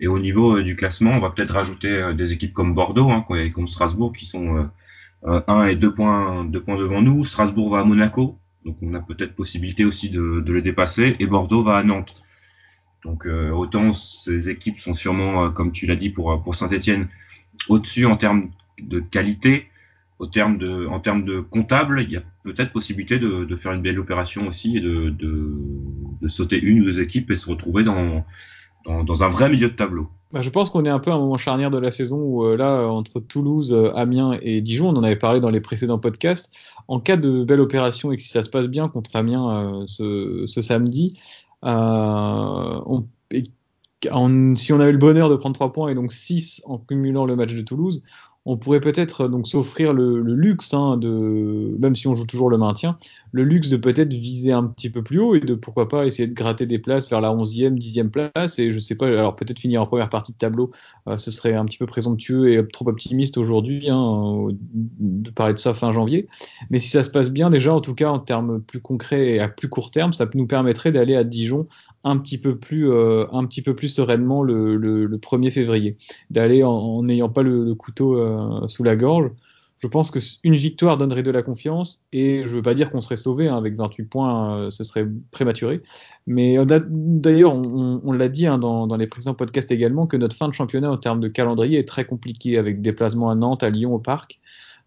[0.00, 3.10] et au niveau euh, du classement, on va peut-être rajouter euh, des équipes comme Bordeaux,
[3.10, 4.68] hein, comme Strasbourg, qui sont
[5.24, 7.22] euh, 1 et 2 points, deux points devant nous.
[7.22, 11.26] Strasbourg va à Monaco, donc on a peut-être possibilité aussi de, de, le dépasser, et
[11.26, 12.24] Bordeaux va à Nantes.
[13.04, 17.06] Donc euh, autant ces équipes sont sûrement, comme tu l'as dit pour, pour Saint-Etienne,
[17.68, 19.69] au-dessus en termes de qualité,
[20.20, 24.76] en termes de comptable, il y a peut-être possibilité de, faire une belle opération aussi
[24.76, 25.14] et de,
[26.28, 28.24] sauter une ou deux équipes et se retrouver dans,
[28.86, 30.08] un vrai milieu de tableau.
[30.32, 32.44] Bah, je pense qu'on est un peu à un moment charnière de la saison où
[32.44, 35.98] euh, là, entre Toulouse, euh, Amiens et Dijon, on en avait parlé dans les précédents
[35.98, 36.52] podcasts,
[36.86, 40.46] en cas de belle opération et que si ça se passe bien contre Amiens euh,
[40.46, 41.18] ce, samedi,
[41.62, 43.42] on, et
[44.54, 47.34] si on avait le bonheur de prendre 3 points et donc 6 en cumulant le
[47.34, 48.02] match de Toulouse,
[48.46, 52.98] on pourrait peut-être donc s'offrir le, luxe hein, même si on joue toujours le maintien,
[53.32, 56.26] le luxe de peut-être viser un petit peu plus haut et de pourquoi pas essayer
[56.26, 59.58] de gratter des places vers la 11e, 10e place et je sais pas, alors peut-être
[59.58, 60.70] finir en première partie de tableau,
[61.06, 65.58] euh, ce serait un petit peu présomptueux et trop optimiste aujourd'hui hein, de parler de
[65.58, 66.26] ça fin janvier.
[66.70, 69.40] Mais si ça se passe bien déjà, en tout cas en termes plus concrets et
[69.40, 71.68] à plus court terme, ça nous permettrait d'aller à Dijon
[72.04, 75.96] un petit peu plus, euh, un petit peu plus sereinement le, le, le 1er février,
[76.30, 79.30] d'aller en n'ayant pas le, le couteau euh, sous la gorge.
[79.78, 83.16] Je pense qu'une victoire donnerait de la confiance et je veux pas dire qu'on serait
[83.16, 85.80] sauvé hein, avec 28 points, euh, ce serait prématuré.
[86.26, 90.36] Mais d'ailleurs, on, on l'a dit hein, dans, dans, les précédents podcasts également que notre
[90.36, 93.70] fin de championnat en termes de calendrier est très compliqué avec déplacement à Nantes, à
[93.70, 94.38] Lyon, au Parc.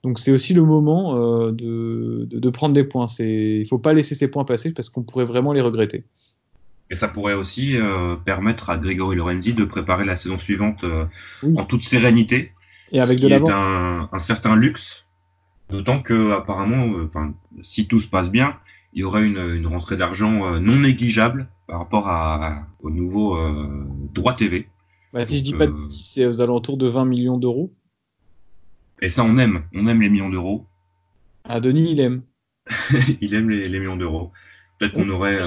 [0.04, 3.08] Donc c'est aussi le moment euh, de, de, de, prendre des points.
[3.20, 6.04] Il faut pas laisser ces points passer parce qu'on pourrait vraiment les regretter.
[6.94, 11.06] Et ça pourrait aussi euh, permettre à Grégory Lorenzi de préparer la saison suivante euh,
[11.42, 11.58] oui.
[11.58, 12.54] en toute sérénité.
[12.92, 13.50] Et avec ce de l'avance.
[13.50, 15.08] Un, un, certain luxe.
[15.72, 17.10] D'autant que apparemment, euh,
[17.64, 18.60] si tout se passe bien,
[18.94, 23.40] il y aurait une, une rentrée d'argent non négligeable par rapport à, au nouveau
[24.14, 24.68] droit TV.
[25.14, 27.74] Bah, si Donc, je dis pas de c'est aux alentours de 20 millions d'euros.
[29.02, 29.64] Et ça, on aime.
[29.74, 30.68] On aime les millions d'euros.
[31.44, 32.22] Ah, Denis, il aime.
[33.20, 34.32] il aime les, les millions d'euros.
[34.78, 35.40] Peut-être qu'on aurait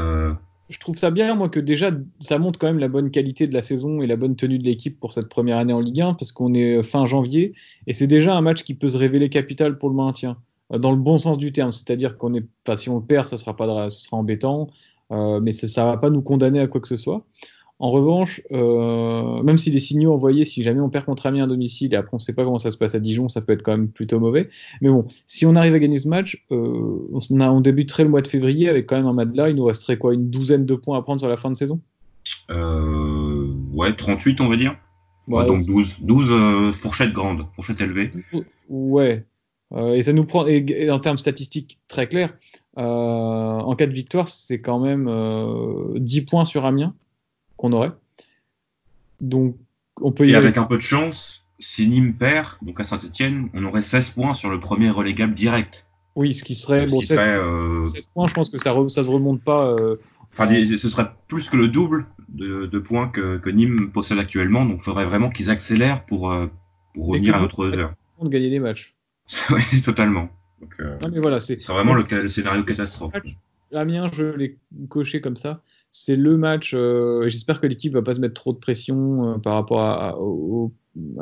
[0.69, 3.55] je trouve ça bien, moi, que déjà, ça montre quand même la bonne qualité de
[3.55, 6.15] la saison et la bonne tenue de l'équipe pour cette première année en Ligue 1,
[6.15, 7.55] parce qu'on est fin janvier,
[7.87, 10.37] et c'est déjà un match qui peut se révéler capital pour le maintien,
[10.73, 13.29] euh, dans le bon sens du terme, c'est-à-dire qu'on est, pas si on le perd,
[13.29, 14.69] ce sera pas, ce sera embêtant,
[15.13, 17.25] euh, mais ça, ça va pas nous condamner à quoi que ce soit.
[17.79, 21.47] En revanche, euh, même si les signaux envoyés, si jamais on perd contre Amiens à
[21.47, 23.53] domicile et après on ne sait pas comment ça se passe à Dijon, ça peut
[23.53, 24.49] être quand même plutôt mauvais.
[24.81, 28.09] Mais bon, si on arrive à gagner ce match, euh, on, a, on, débuterait le
[28.09, 29.51] mois de février avec quand même un matelas.
[29.51, 31.81] Il nous resterait quoi Une douzaine de points à prendre sur la fin de saison?
[32.51, 34.79] Euh, Ouais, 38 on va dire.
[35.29, 38.11] Ouais, ouais donc 12, 12 euh, fourchettes grandes, fourchettes élevées.
[38.71, 39.27] Ouais.
[39.77, 42.33] Et ça nous prend, et, et en termes statistiques très clairs,
[42.77, 45.11] en cas de victoire, c'est quand même
[45.99, 46.95] 10 points sur Amiens
[47.67, 47.93] qu'on aurait.
[49.21, 49.57] Donc,
[50.01, 50.61] on peut y Et avec rester.
[50.61, 54.51] un peu de chance, si Nîmes perd, donc à Saint-Etienne, on aurait 16 points sur
[54.51, 55.87] le premier relégable direct.
[56.15, 57.85] Oui, ce qui serait, bon, 16, serait, euh...
[57.85, 59.69] 16, points, je pense que ça, re, ça se remonte pas.
[59.69, 59.97] Euh,
[60.33, 60.77] enfin, en...
[60.77, 64.79] ce serait plus que le double de, de points que, que, Nîmes possède actuellement, donc
[64.81, 66.47] il faudrait vraiment qu'ils accélèrent pour, euh,
[66.95, 67.95] pour revenir à notre heure.
[68.23, 68.95] De gagner des matchs.
[69.51, 70.31] oui, totalement.
[70.61, 73.13] Donc, euh, non, mais voilà, c'est vraiment le, le, scénario catastrophe.
[73.73, 74.57] Amiens, je l'ai
[74.89, 75.63] coché comme ça
[75.99, 76.73] c'est le match.
[76.75, 80.15] Euh, J'espère que l'équipe va pas se mettre trop de pression euh, par rapport à,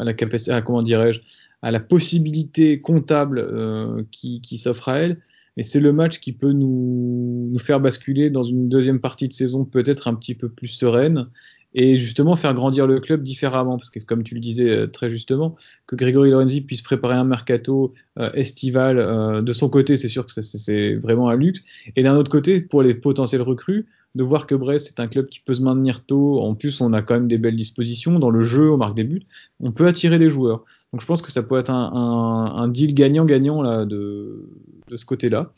[0.02, 1.20] la capacité, à, comment dirais-je,
[1.62, 5.20] à la possibilité comptable euh, qui, s'offre à elle.
[5.56, 9.32] Mais c'est le match qui peut nous, nous, faire basculer dans une deuxième partie de
[9.32, 11.28] saison peut-être un petit peu plus sereine
[11.76, 13.76] et justement faire grandir le club différemment.
[13.76, 15.54] Parce que comme tu le disais très justement,
[15.86, 17.94] que Grégory Lorenzi puisse préparer un mercato
[18.34, 21.62] estival de son côté, c'est sûr que c'est vraiment un luxe.
[21.94, 25.26] Et d'un autre côté, pour les potentiels recrues, de voir que Brest est un club
[25.26, 26.40] qui peut se maintenir tôt.
[26.40, 29.04] En plus, on a quand même des belles dispositions dans le jeu, on marque des
[29.04, 29.22] buts.
[29.60, 30.64] On peut attirer des joueurs.
[30.92, 34.48] Donc je pense que ça peut être un, deal gagnant-gagnant de,
[34.94, 35.52] ce côté-là.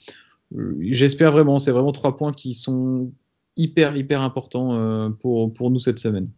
[0.81, 1.59] J'espère vraiment.
[1.59, 3.12] C'est vraiment trois points qui sont
[3.59, 6.31] hyper hyper importants euh, pour nous cette semaine.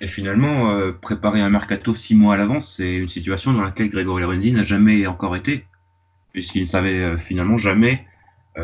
[0.00, 3.88] Et finalement, euh, préparer un mercato six mois à l'avance, c'est une situation dans laquelle
[3.88, 5.64] Grégory Lorenzi n'a jamais encore été,
[6.32, 8.04] puisqu'il ne savait euh, finalement jamais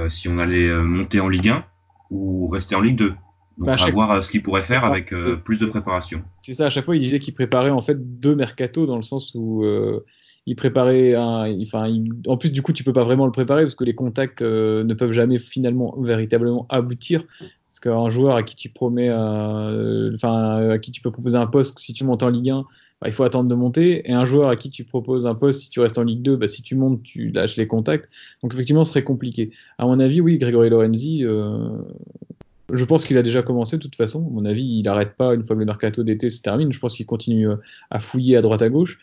[0.08, 1.64] si on allait monter en Ligue 1
[2.10, 3.08] ou rester en Ligue 2.
[3.08, 6.22] Donc bah, à, à voir fois, ce qu'il pourrait faire avec euh, plus de préparation.
[6.42, 9.02] C'est ça, à chaque fois il disait qu'il préparait en fait deux mercato dans le
[9.02, 10.04] sens où euh,
[10.46, 13.62] il préparait un, enfin, il, en plus du coup tu peux pas vraiment le préparer
[13.62, 17.24] parce que les contacts euh, ne peuvent jamais finalement véritablement aboutir.
[17.80, 21.78] Parce qu'un joueur à qui tu promets, enfin à qui tu peux proposer un poste
[21.78, 22.66] si tu montes en Ligue 1,
[23.00, 24.08] bah, il faut attendre de monter.
[24.08, 26.36] Et un joueur à qui tu proposes un poste si tu restes en Ligue 2,
[26.36, 28.10] bah, si tu montes, tu lâches les contacts.
[28.42, 29.50] Donc effectivement, ce serait compliqué.
[29.78, 31.70] À mon avis, oui, Grégory Lorenzi, euh,
[32.70, 34.26] je pense qu'il a déjà commencé de toute façon.
[34.26, 36.72] À mon avis, il n'arrête pas une fois que le mercato d'été se termine.
[36.72, 37.56] Je pense qu'il continue euh,
[37.90, 38.98] à fouiller à droite à gauche.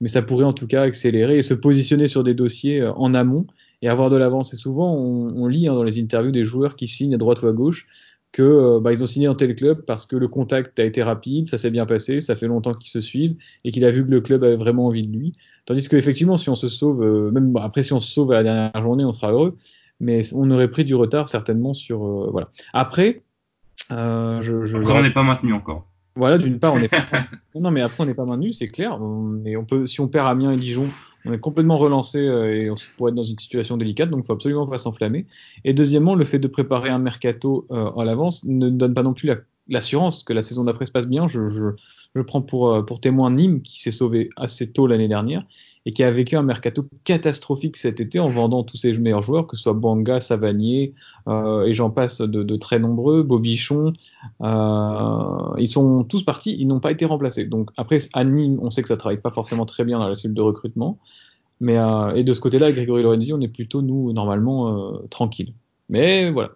[0.00, 3.14] Mais ça pourrait en tout cas accélérer et se positionner sur des dossiers euh, en
[3.14, 3.46] amont
[3.80, 4.52] et avoir de l'avance.
[4.52, 7.40] Et souvent, on, on lit hein, dans les interviews des joueurs qui signent à droite
[7.42, 7.86] ou à gauche
[8.32, 11.02] que euh, bah, ils ont signé dans tel club parce que le contact a été
[11.02, 14.04] rapide, ça s'est bien passé, ça fait longtemps qu'ils se suivent et qu'il a vu
[14.04, 15.32] que le club avait vraiment envie de lui.
[15.66, 18.42] Tandis qu'effectivement, si on se sauve, euh, même après si on se sauve à la
[18.42, 19.56] dernière journée, on sera heureux,
[20.00, 22.50] mais on aurait pris du retard certainement sur euh, voilà.
[22.72, 23.22] Après,
[23.90, 25.86] euh, je, je, après, on n'est pas maintenu encore.
[26.14, 27.04] Voilà, d'une part, on n'est pas
[27.54, 28.98] non, mais après on n'est pas maintenu, c'est clair.
[29.00, 30.88] On, est, on peut, si on perd Amiens et Dijon,
[31.24, 34.26] on est complètement relancé euh, et on pourrait être dans une situation délicate, donc il
[34.26, 35.26] faut absolument pas s'enflammer.
[35.64, 39.14] Et deuxièmement, le fait de préparer un mercato euh, à l'avance ne donne pas non
[39.14, 39.30] plus
[39.68, 41.28] l'assurance la, que la saison d'après se passe bien.
[41.28, 41.66] Je, je,
[42.14, 45.42] je prends pour, pour témoin Nîmes, qui s'est sauvé assez tôt l'année dernière
[45.88, 49.46] et qui a vécu un mercato catastrophique cet été en vendant tous ses meilleurs joueurs,
[49.46, 50.92] que ce soit Banga, Savanier,
[51.28, 53.94] euh, et j'en passe de, de, très nombreux, Bobichon.
[54.42, 57.46] Euh, ils sont tous partis, ils n'ont pas été remplacés.
[57.46, 60.14] Donc après, à Nîmes, on sait que ça travaille pas forcément très bien dans la
[60.14, 60.98] cellule de recrutement.
[61.60, 65.54] Mais, euh, et de ce côté-là, Grégory Lorenzi, on est plutôt, nous, normalement, euh, tranquille.
[65.88, 66.50] Mais voilà,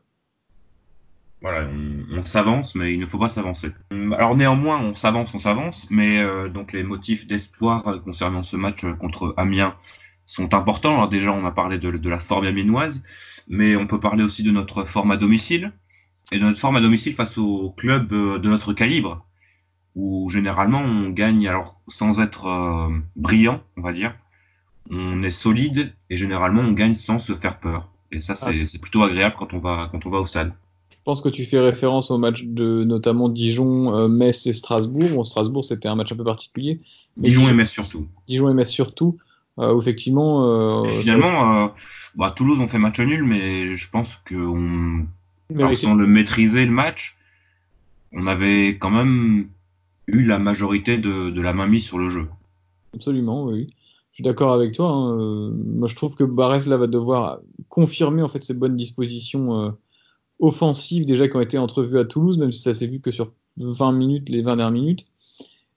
[1.42, 1.68] voilà,
[2.12, 3.72] on, s'avance, mais il ne faut pas s'avancer.
[4.16, 8.84] Alors néanmoins, on s'avance, on s'avance, mais euh, donc les motifs d'espoir concernant ce match
[9.00, 9.74] contre Amiens
[10.26, 10.94] sont importants.
[10.94, 13.02] Alors déjà, on a parlé de, de, la forme amiénoise,
[13.48, 15.72] mais on peut parler aussi de notre forme à domicile
[16.30, 19.26] et de notre forme à domicile face aux clubs euh, de notre calibre,
[19.96, 24.14] où généralement on gagne, alors sans être euh, brillant, on va dire,
[24.90, 27.90] on est solide et généralement on gagne sans se faire peur.
[28.12, 28.78] Et ça, c'est ah.
[28.80, 30.52] plutôt agréable quand on va quand on va au stade.
[31.02, 35.10] Je pense que tu fais référence au match de notamment Dijon, euh, Metz et Strasbourg.
[35.12, 36.78] Bon, Strasbourg, c'était un match un peu particulier.
[37.16, 38.06] Dijon, et Metz surtout.
[38.28, 39.18] Dijon et Metz surtout.
[39.58, 40.84] Euh, effectivement.
[40.84, 41.68] Euh, finalement, euh,
[42.14, 45.06] bah, Toulouse ont fait match nul, mais je pense qu'on,
[45.74, 47.16] sans le maîtriser le match,
[48.12, 49.48] on avait quand même
[50.06, 52.28] eu la majorité de, de la main mise sur le jeu.
[52.94, 53.66] Absolument, oui.
[54.12, 54.88] Je suis d'accord avec toi.
[54.88, 55.50] Hein.
[55.52, 59.74] Moi, je trouve que Barès là va devoir confirmer en fait ses bonnes dispositions
[60.42, 63.32] offensives déjà qui ont été entrevues à Toulouse, même si ça s'est vu que sur
[63.56, 65.06] 20 minutes, les 20 dernières minutes.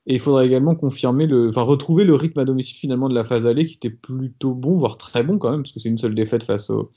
[0.07, 3.23] Et il faudra également confirmer le, enfin retrouver le rythme à domicile finalement de la
[3.23, 5.97] phase allée qui était plutôt bon, voire très bon quand même, parce que c'est une
[5.97, 6.91] seule défaite face au,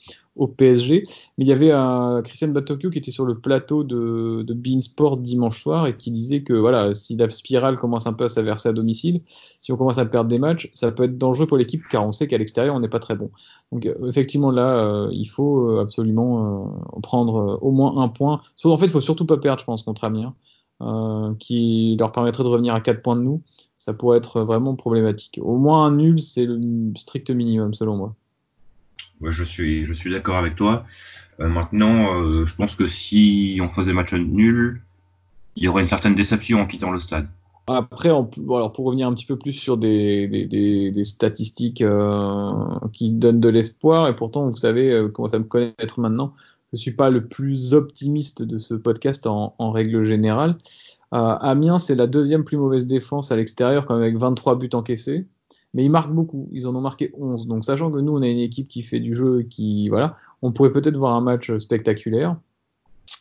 [0.55, 1.03] PSG.
[1.37, 5.17] Mais il y avait un Christian Batokyo qui était sur le plateau de, de Beansport
[5.17, 8.69] dimanche soir et qui disait que voilà, si la spirale commence un peu à s'averser
[8.69, 9.21] à domicile,
[9.59, 12.13] si on commence à perdre des matchs, ça peut être dangereux pour l'équipe car on
[12.13, 13.31] sait qu'à l'extérieur on n'est pas très bon.
[13.73, 18.41] Donc euh, effectivement là, euh, il faut euh, absolument prendre au moins un point.
[18.63, 20.35] En fait, il faut surtout pas perdre, je pense, contre Amiens.
[20.81, 23.41] Euh, qui leur permettrait de revenir à 4 points de nous,
[23.77, 25.37] ça pourrait être vraiment problématique.
[25.41, 26.57] Au moins un nul, c'est le
[26.95, 28.15] strict minimum selon moi.
[29.19, 30.85] Ouais, je suis, je suis d'accord avec toi.
[31.41, 34.81] Euh, maintenant, euh, je pense que si on faisait match nul,
[35.57, 37.27] il y aurait une certaine déception en quittant le stade.
[37.67, 42.53] Après, alors pour revenir un petit peu plus sur des, des, des, des statistiques euh,
[42.93, 46.33] qui donnent de l'espoir, et pourtant, vous savez, comment ça me connaître maintenant,
[46.71, 50.55] je suis pas le plus optimiste de ce podcast en, en règle générale.
[51.13, 54.69] Euh, Amiens, c'est la deuxième plus mauvaise défense à l'extérieur, quand même avec 23 buts
[54.73, 55.27] encaissés.
[55.73, 56.49] Mais ils marquent beaucoup.
[56.51, 57.47] Ils en ont marqué 11.
[57.47, 60.51] Donc, sachant que nous, on a une équipe qui fait du jeu, qui voilà, on
[60.51, 62.37] pourrait peut-être voir un match spectaculaire.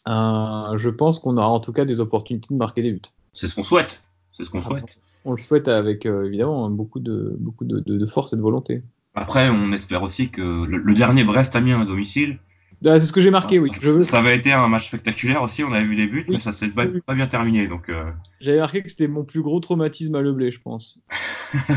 [0.06, 3.02] Euh, je pense qu'on aura en tout cas des opportunités de marquer des buts.
[3.34, 4.02] C'est ce qu'on souhaite.
[4.32, 4.98] C'est ce qu'on souhaite.
[5.24, 8.40] On le souhaite avec euh, évidemment beaucoup de beaucoup de, de, de, force et de
[8.40, 8.82] volonté.
[9.14, 12.38] Après, on espère aussi que le, le dernier Brest-Amiens à domicile
[12.84, 13.70] ah, c'est ce que j'ai marqué, oui.
[13.80, 14.02] Je veux...
[14.02, 16.68] Ça avait été un match spectaculaire aussi, on avait vu les buts, mais ça s'est
[16.68, 17.66] pas, pas, bien terminé.
[17.66, 18.04] Donc, euh...
[18.40, 21.04] J'avais marqué que c'était mon plus gros traumatisme à Leblé, je pense.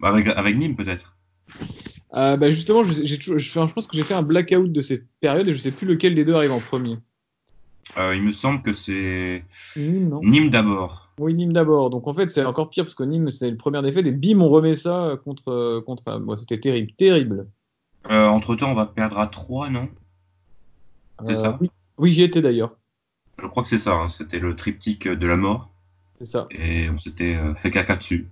[0.00, 1.16] bah avec, avec Nîmes, peut-être.
[2.14, 5.48] Euh, bah justement, je, je, je, pense que j'ai fait un blackout de cette période
[5.48, 6.98] et je sais plus lequel des deux arrive en premier.
[7.96, 9.44] Euh, il me semble que c'est
[9.76, 11.10] Nîmes, Nîmes d'abord.
[11.18, 11.90] Oui, Nîmes d'abord.
[11.90, 14.40] Donc en fait, c'est encore pire parce que Nîmes, c'est le premier défaite et bim,
[14.40, 15.80] on remet ça contre.
[15.86, 17.48] contre bon, C'était terrible, terrible.
[18.08, 19.88] Entre temps, on va perdre à 3, non?
[21.26, 21.66] C'est ça euh,
[21.98, 22.76] Oui, j'y étais d'ailleurs.
[23.40, 24.08] Je crois que c'est ça, hein.
[24.08, 25.72] c'était le triptyque de la mort.
[26.18, 26.46] C'est ça.
[26.50, 28.28] Et on s'était euh, fait caca dessus,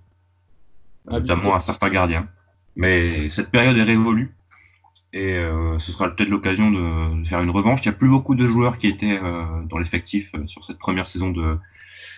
[1.07, 2.29] ah, notamment un certain gardien.
[2.75, 4.33] Mais cette période est révolue
[5.11, 7.81] et euh, ce sera peut-être l'occasion de, faire une revanche.
[7.83, 11.05] Il n'y a plus beaucoup de joueurs qui étaient euh, dans l'effectif sur cette première
[11.05, 11.57] saison de,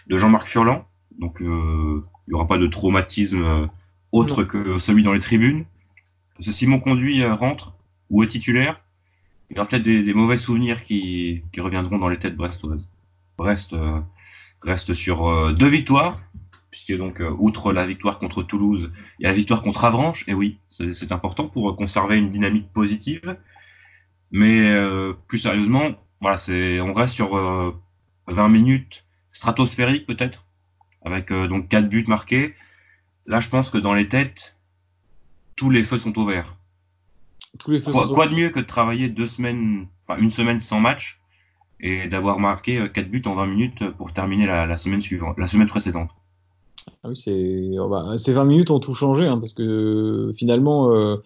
[0.05, 0.85] de Jean-Marc Furlan,
[1.17, 3.67] donc il n'y aura pas de traumatisme
[4.11, 5.65] autre que celui dans les tribunes.
[6.39, 7.73] Simon Conduit rentre
[8.11, 8.82] ou est titulaire,
[9.53, 12.89] il y aura peut-être des, mauvais souvenirs qui, reviendront dans les têtes brestoises.
[13.37, 13.99] Brest euh,
[14.63, 16.19] reste sur euh, deux victoires,
[16.71, 20.27] puisque donc euh, outre la victoire contre Toulouse, il y a la victoire contre Avranches,
[20.27, 23.37] et oui, c'est important pour conserver une dynamique positive.
[24.31, 24.75] Mais
[25.27, 26.37] plus sérieusement, voilà,
[26.81, 27.35] on reste sur
[28.25, 30.47] 20 minutes stratosphériques peut-être,
[31.05, 32.55] avec donc quatre buts marqués.
[33.27, 34.55] Là, je pense que dans les têtes,
[35.55, 36.57] tous les feux sont ouverts
[38.13, 41.19] quoi, de mieux que de travailler deux semaines, enfin une semaine sans match
[41.79, 45.47] et d'avoir marqué euh, quatre buts en 20 minutes pour terminer la, semaine suivante, la
[45.47, 46.09] semaine précédente?
[47.03, 50.91] Ah oui, c'est, oh bah, ces 20 minutes ont tout changé hein, parce que finalement,
[50.91, 51.17] euh,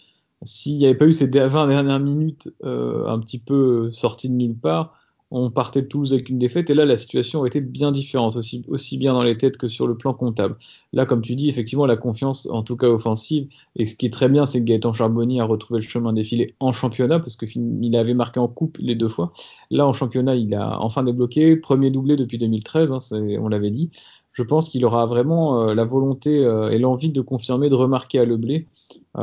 [0.43, 4.35] s'il n'y avait pas eu ces 20 dernières minutes euh, un petit peu sorties de
[4.35, 4.93] nulle part,
[5.29, 8.97] on partait de Toulouse avec une défaite et là la situation été bien différente aussi,
[8.97, 10.55] bien dans les têtes que sur le plan comptable.
[10.93, 14.13] Là comme tu dis effectivement la confiance en tout cas offensive et ce qui est
[14.13, 17.95] très bien c'est que Gaëtan Charbonnier a retrouvé le chemin défilé en championnat parce qu'il
[17.95, 19.33] avait marqué en coupe les deux fois.
[19.69, 22.99] Là en championnat il a enfin débloqué premier doublé depuis 2013 hein,
[23.39, 23.89] on l'avait dit.
[24.31, 26.37] je pense qu'il aura vraiment la volonté
[26.71, 28.67] et l'envie de confirmer, de remarquer à Leblé,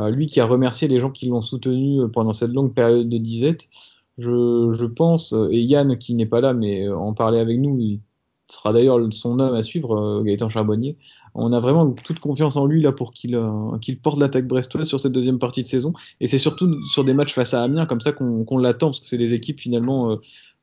[0.07, 3.69] lui qui a remercié les gens qui l'ont soutenu pendant cette longue période de disette.
[4.17, 7.99] Je, je pense, et Yann qui n'est pas là mais en parlait avec nous, il
[8.47, 10.97] sera d'ailleurs son homme à suivre, Gaëtan Charbonnier,
[11.35, 14.87] on a vraiment toute confiance en lui là pour qu'il euh, qu'il porte l'attaque brestoise
[14.87, 15.93] sur cette deuxième partie de saison.
[16.21, 19.07] Et c'est surtout sur des matchs face à Amiens comme ça qu'on l'attend, parce que
[19.07, 20.15] c'est des équipes finalement, euh,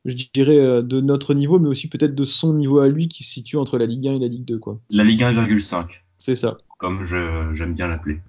[0.06, 3.22] je dirais, euh, de notre niveau, mais aussi peut-être de son niveau à lui qui
[3.22, 4.58] se situe entre la Ligue 1 et la Ligue 2.
[4.58, 4.80] Quoi.
[4.88, 5.86] La Ligue 1,5.
[6.18, 6.56] C'est ça.
[6.78, 8.20] Comme j'aime bien l'appeler.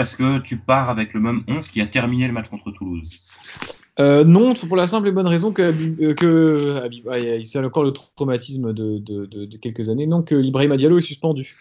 [0.00, 3.30] Est-ce que tu pars avec le même 11 qui a terminé le match contre Toulouse?
[4.00, 6.88] Euh, non, pour la simple et bonne raison que, euh, que
[7.44, 11.56] c'est encore le traumatisme de, de, de, quelques années, non, que Ibrahim Diallo est suspendu.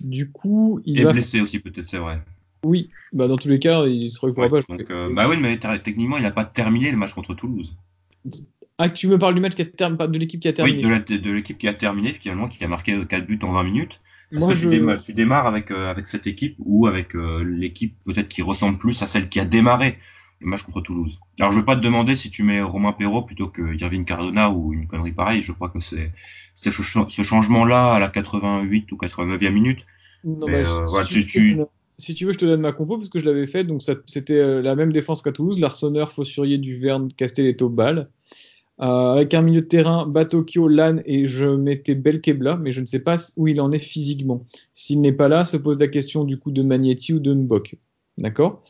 [0.00, 2.20] Du coup, il est blessé aussi peut-être, c'est vrai.
[2.64, 4.60] Oui, bah dans tous les cas, il se retrouvera pas.
[4.68, 7.76] Donc, euh, bah oui, mais techniquement, il n'a pas terminé le match contre Toulouse.
[8.78, 10.84] Ah, tu me parles du match qui a de l'équipe qui a terminé.
[10.84, 14.00] Oui, de l'équipe qui a terminé, finalement, qui a marqué 4 buts en 20 minutes.
[14.32, 14.68] Moi, je...
[15.04, 19.28] tu, démarres, avec, avec cette équipe ou avec l'équipe peut-être qui ressemble plus à celle
[19.28, 19.98] qui a démarré
[20.40, 21.18] le match contre Toulouse.
[21.40, 24.50] Alors je veux pas te demander si tu mets Romain Perrault plutôt que Irving Cardona
[24.50, 25.42] ou une connerie pareille.
[25.42, 26.12] Je crois que c'est
[26.54, 29.86] ce changement-là à la 88 ou 89e minute.
[30.24, 31.60] Non, bah, euh, si, tu,
[31.98, 33.64] si, tu, veux, je te donne ma compo parce que je l'avais fait.
[33.64, 35.58] Donc c'était euh, la même défense qu'à Toulouse.
[35.58, 38.08] Larsonneur, Fossurier, Duverne, Castelletto, Ball.
[38.78, 42.86] Euh, avec un milieu de terrain, Batokyo, Lan et je mettais Belkebla, mais je ne
[42.86, 44.44] sais pas où il en est physiquement.
[44.74, 47.76] S'il n'est pas là, se pose la question du coup de Magnetti ou de Mbok.
[48.18, 48.64] D'accord?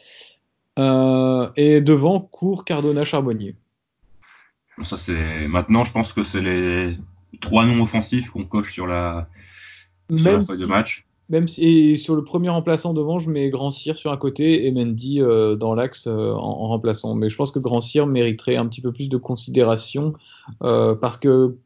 [0.78, 3.54] Euh, et devant court Cardona Charbonnier.
[4.82, 6.96] Ça c'est maintenant, je pense que c'est les
[7.40, 9.28] trois noms offensifs qu'on coche sur la,
[10.14, 11.06] sur feuille de match.
[11.28, 14.66] Même si et sur le premier remplaçant devant, je mets Grand Cyr sur un côté
[14.66, 17.14] et Mendy euh, dans l'axe euh, en, remplaçant.
[17.14, 20.12] Mais je pense que Grand Cyr mériterait un petit peu plus de considération
[20.60, 21.56] parce que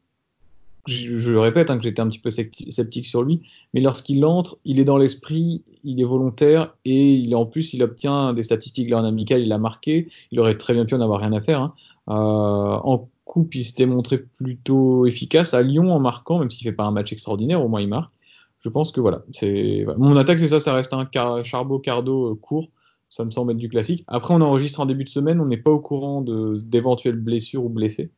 [0.87, 3.41] je, le répète hein, que j'étais un petit peu sceptique sur lui,
[3.73, 7.83] mais lorsqu'il entre, il est dans l'esprit, il est volontaire et il en plus il
[7.83, 11.01] obtient des statistiques là en amical, il a marqué, il aurait très bien pu en
[11.01, 11.61] avoir rien à faire.
[11.61, 11.73] Hein.
[12.09, 15.53] Euh, en coupe, il s'était montré plutôt efficace.
[15.53, 18.13] À Lyon, en marquant, même s'il fait pas un match extraordinaire, au moins il marque.
[18.59, 22.31] Je pense que voilà, c'est mon attaque, c'est ça, ça reste un car Charbot Cardo
[22.31, 22.69] euh, court.
[23.09, 24.05] Ça me semble être du classique.
[24.07, 27.69] Après, on enregistre en début de semaine, on n'est pas au courant d'éventuelles blessures ou
[27.69, 28.09] blessés.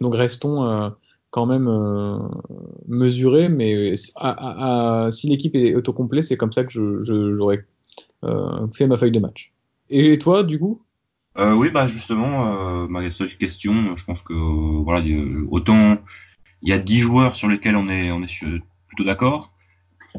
[0.00, 0.90] Donc restons, euh,
[1.32, 2.18] quand même euh,
[2.86, 7.64] mesuré, mais si l'équipe est autocomplet, c'est comme ça que j'aurais
[8.22, 9.52] euh, fait ma feuille de match.
[9.88, 10.82] Et toi, du coup?
[11.38, 15.02] Euh, Oui, bah justement, ma seule question, je pense que voilà,
[15.50, 15.96] autant
[16.60, 18.44] il y a 10 joueurs sur lesquels on est, on est
[18.86, 19.54] plutôt d'accord.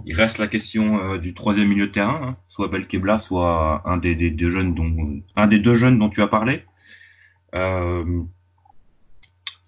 [0.07, 4.35] Il reste la question du troisième milieu de terrain, hein, soit Belkebla, soit un des,
[4.49, 6.63] jeunes dont, un des deux jeunes dont tu as parlé.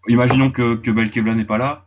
[0.08, 1.86] Imaginons que, que Belkebla n'est pas là.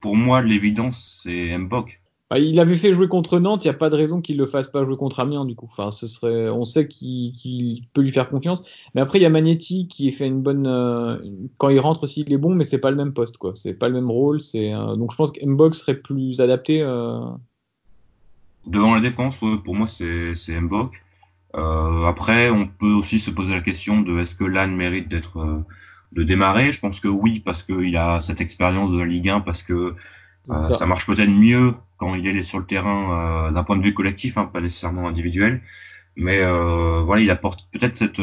[0.00, 2.02] Pour moi, l'évidence, c'est Mbok.
[2.32, 4.46] Bah, il avait fait jouer contre Nantes, il n'y a pas de raison qu'il le
[4.46, 5.66] fasse pas jouer contre Amiens, du coup.
[5.66, 8.64] Enfin, ce serait, on sait qu'il peut lui faire confiance.
[8.94, 10.66] Mais après, il y a Magnetti qui fait une bonne.
[10.66, 11.18] Euh,
[11.58, 13.52] quand il rentre aussi, il est bon, mais c'est pas le même poste, quoi.
[13.54, 14.40] C'est pas le même rôle.
[14.40, 16.80] C'est euh, donc je pense que Mbok serait plus adapté.
[16.80, 17.20] Euh.
[18.66, 21.02] Devant la défense, pour moi, c'est Mbok.
[21.52, 25.64] après, on peut aussi se poser la question de est-ce que Lannes mérite d'être
[26.12, 26.72] de démarrer.
[26.72, 29.94] Je pense que oui, parce qu'il a cette expérience de la Ligue 1, parce que
[30.50, 30.86] euh, ça.
[30.86, 34.38] marche peut-être mieux quand il est sur le terrain euh, d'un point de vue collectif,
[34.38, 35.62] hein, pas nécessairement individuel.
[36.16, 38.20] Mais euh, voilà, il apporte peut-être cette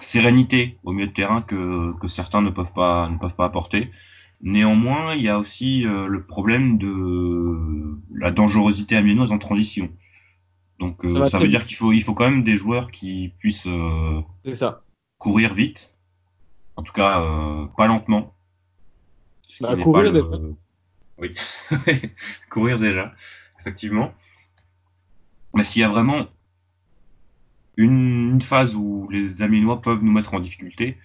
[0.00, 3.90] sérénité au milieu de terrain que, que certains ne peuvent pas ne peuvent pas apporter.
[4.40, 9.90] Néanmoins, il y a aussi le problème de la dangerosité amiénoise en transition.
[10.78, 13.68] Donc ça, ça veut dire qu'il faut il faut quand même des joueurs qui puissent
[14.54, 14.82] ça.
[15.18, 15.90] courir vite
[16.78, 18.32] en tout cas, euh, pas lentement.
[19.60, 20.28] Bah, courir déjà.
[21.18, 21.34] Oui,
[22.50, 23.12] courir déjà,
[23.58, 24.14] effectivement.
[25.54, 26.26] Mais s'il y a vraiment
[27.76, 30.96] une, phase où les Aminois peuvent nous mettre en difficulté,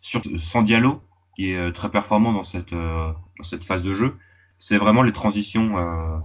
[0.00, 1.02] sur, sans Diallo,
[1.36, 4.14] qui est euh, très performant dans cette, euh, dans cette phase de jeu,
[4.56, 5.74] c'est vraiment les transitions.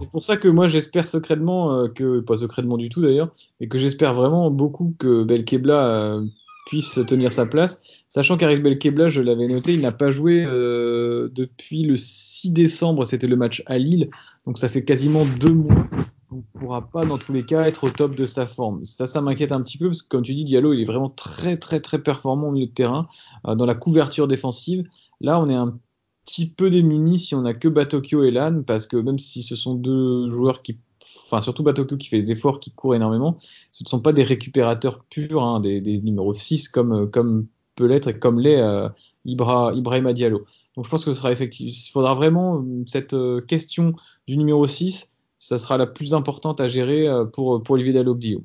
[0.00, 3.30] C'est pour ça que moi j'espère secrètement, que pas secrètement du tout d'ailleurs,
[3.60, 6.20] mais que j'espère vraiment beaucoup que Belkebla
[6.66, 7.82] puisse tenir sa place.
[8.14, 13.04] Sachant qu'Aris Belkebla, je l'avais noté, il n'a pas joué euh, depuis le 6 décembre,
[13.04, 14.08] c'était le match à Lille,
[14.46, 15.88] donc ça fait quasiment deux mois.
[16.30, 18.84] On ne pourra pas dans tous les cas être au top de sa forme.
[18.84, 21.10] Ça, ça m'inquiète un petit peu parce que comme tu dis, Diallo, il est vraiment
[21.10, 23.08] très très très performant au milieu de terrain,
[23.48, 24.84] euh, dans la couverture défensive.
[25.20, 25.76] Là, on est un
[26.24, 29.56] petit peu démunis si on a que Batokyo et Lan, parce que même si ce
[29.56, 30.78] sont deux joueurs qui
[31.26, 33.38] enfin surtout Batokyo qui fait des efforts, qui court énormément,
[33.72, 38.08] ce ne sont pas des récupérateurs purs, hein, des, numéros 6 comme, comme peut l'être
[38.08, 38.88] et comme l'est euh,
[39.24, 40.44] Ibra, Ibrahima Diallo.
[40.76, 41.68] Donc je pense que ce sera effectif.
[41.68, 43.16] Il faudra vraiment cette
[43.46, 43.94] question
[44.28, 48.44] du numéro 6, ça sera la plus importante à gérer pour, pour Olivier Dalloglio.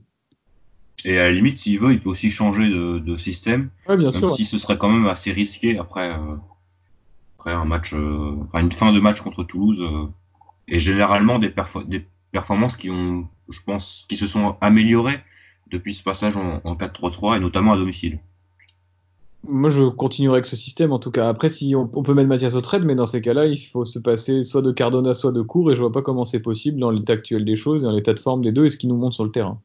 [1.05, 3.69] Et à la limite, s'il veut, il peut aussi changer de, de système.
[3.88, 4.36] Bien même sûr.
[4.36, 6.36] si ce serait quand même assez risqué après, euh,
[7.38, 9.82] après un match, euh, enfin une fin de match contre Toulouse.
[9.82, 10.07] Euh,
[10.67, 15.19] et généralement des, perfo des performances qui ont, je pense, qui se sont améliorées
[15.71, 18.19] depuis ce passage en, en 4-3-3 et notamment à domicile.
[19.48, 21.30] Moi, je continuerai avec ce système en tout cas.
[21.30, 23.98] Après, si on, peut mettre Mathias au trade, mais dans ces cas-là, il faut se
[23.98, 26.92] passer soit de Cardona, soit de Cour, et je vois pas comment c'est possible dans
[26.92, 28.98] l'état actuel des choses et dans l'état de forme des deux et ce qui nous
[28.98, 29.62] montre sur le terrain.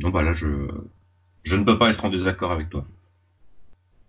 [0.00, 2.84] Non, bah là, je, ne peux pas être en désaccord avec toi.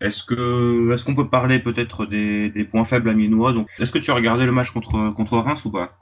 [0.01, 4.45] Est-ce qu'on peut parler peut-être des, points faibles amiénois Donc, est-ce que tu as regardé
[4.45, 5.97] le match contre Reims ou pas?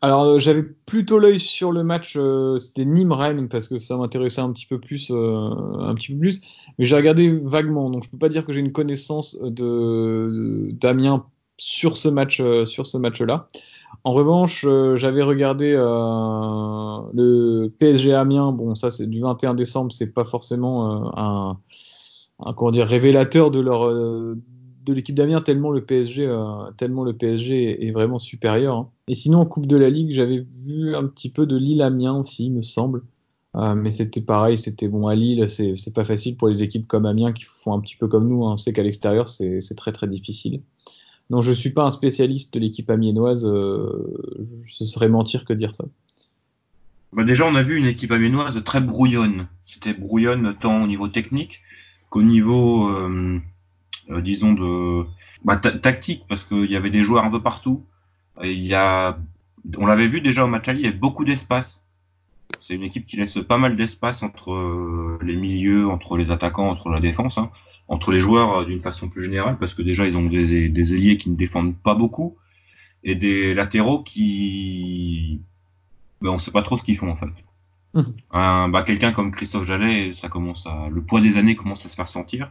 [0.00, 4.40] Alors, euh, j'avais plutôt l'œil sur le match, euh, c'était Nîmes-Rennes parce que ça m'intéressait
[4.40, 5.50] un petit peu plus, euh,
[5.80, 6.40] un petit peu plus.
[6.78, 11.96] Mais j'ai regardé vaguement, donc je peux pas dire que j'ai une connaissance d'Amiens sur
[11.96, 13.48] ce match, sur ce match-là.
[14.02, 14.66] En revanche,
[14.96, 18.52] j'avais regardé le PSG Amiens.
[18.52, 21.58] Bon, ça c'est du 21 décembre, c'est pas forcément un,
[22.54, 26.28] comment dire révélateur de leur de l'équipe d'Amiens tellement le PSG
[26.76, 28.76] tellement le PSG est, est vraiment supérieur.
[28.76, 28.90] Hein.
[29.08, 32.14] Et sinon en Coupe de la Ligue, j'avais vu un petit peu de Lille Amiens
[32.14, 33.02] aussi, il me semble.
[33.54, 37.06] Euh, mais c'était pareil, c'était bon à Lille, c'est pas facile pour les équipes comme
[37.06, 38.44] Amiens qui font un petit peu comme nous.
[38.44, 38.54] Hein.
[38.54, 40.60] On sait qu'à l'extérieur c'est très très difficile.
[41.30, 43.46] Non, je suis pas un spécialiste de l'équipe amiénoise.
[43.46, 44.14] Euh,
[44.68, 45.84] ce serait mentir que dire ça.
[47.12, 49.48] bah Déjà, on a vu une équipe amiénoise très brouillonne.
[49.64, 51.62] C'était brouillonne tant au niveau technique
[52.10, 53.40] qu'au niveau, euh,
[54.10, 55.06] euh, disons, de
[55.44, 57.84] bah, tactique, parce qu'il y avait des joueurs un peu partout.
[58.42, 59.18] Il y a,
[59.78, 61.80] on l'avait vu déjà au match aller, il y avait beaucoup d'espace.
[62.60, 66.68] C'est une équipe qui laisse pas mal d'espace entre euh, les milieux, entre les attaquants,
[66.68, 67.38] entre la défense.
[67.38, 67.50] Hein
[67.88, 70.94] entre les joueurs euh, d'une façon plus générale, parce que déjà ils ont des, des
[70.94, 72.36] ailiers qui ne défendent pas beaucoup
[73.02, 75.40] et des latéraux qui,
[76.22, 77.26] ben, on sait pas trop ce qu'ils font en fait.
[77.94, 78.02] Mmh.
[78.32, 81.90] Un, bah, quelqu'un comme Christophe Jallet, ça commence à, le poids des années commence à
[81.90, 82.50] se faire sentir.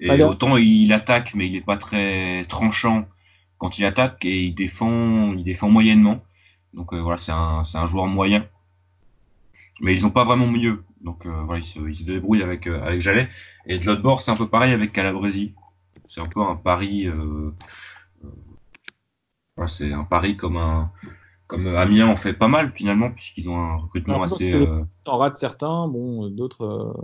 [0.00, 0.30] Et Alors...
[0.30, 3.06] autant il attaque, mais il est pas très tranchant
[3.64, 6.22] quand il attaque et il défend, il défend moyennement.
[6.74, 8.46] Donc euh, voilà, c'est un, c'est un joueur moyen.
[9.80, 10.84] Mais ils ont pas vraiment mieux.
[11.00, 13.26] Donc euh, voilà, ils se, ils se débrouillent avec euh, avec Jallet.
[13.64, 15.54] Et de l'autre bord, c'est un peu pareil avec Calabresi.
[16.08, 17.08] C'est un peu un pari.
[17.08, 17.54] Euh,
[19.56, 20.92] voilà, c'est un pari comme un
[21.46, 24.52] comme Amiens en fait pas mal finalement puisqu'ils ont un recrutement Alors, assez.
[24.52, 24.84] Euh...
[25.06, 27.02] En rate certains, bon, d'autres.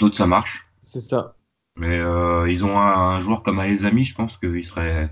[0.00, 0.66] D'autres ça marche.
[0.82, 1.36] C'est ça.
[1.76, 1.98] Mais
[2.50, 5.08] ils ont un, un, joueur comme Aezami, je pense qu'il serait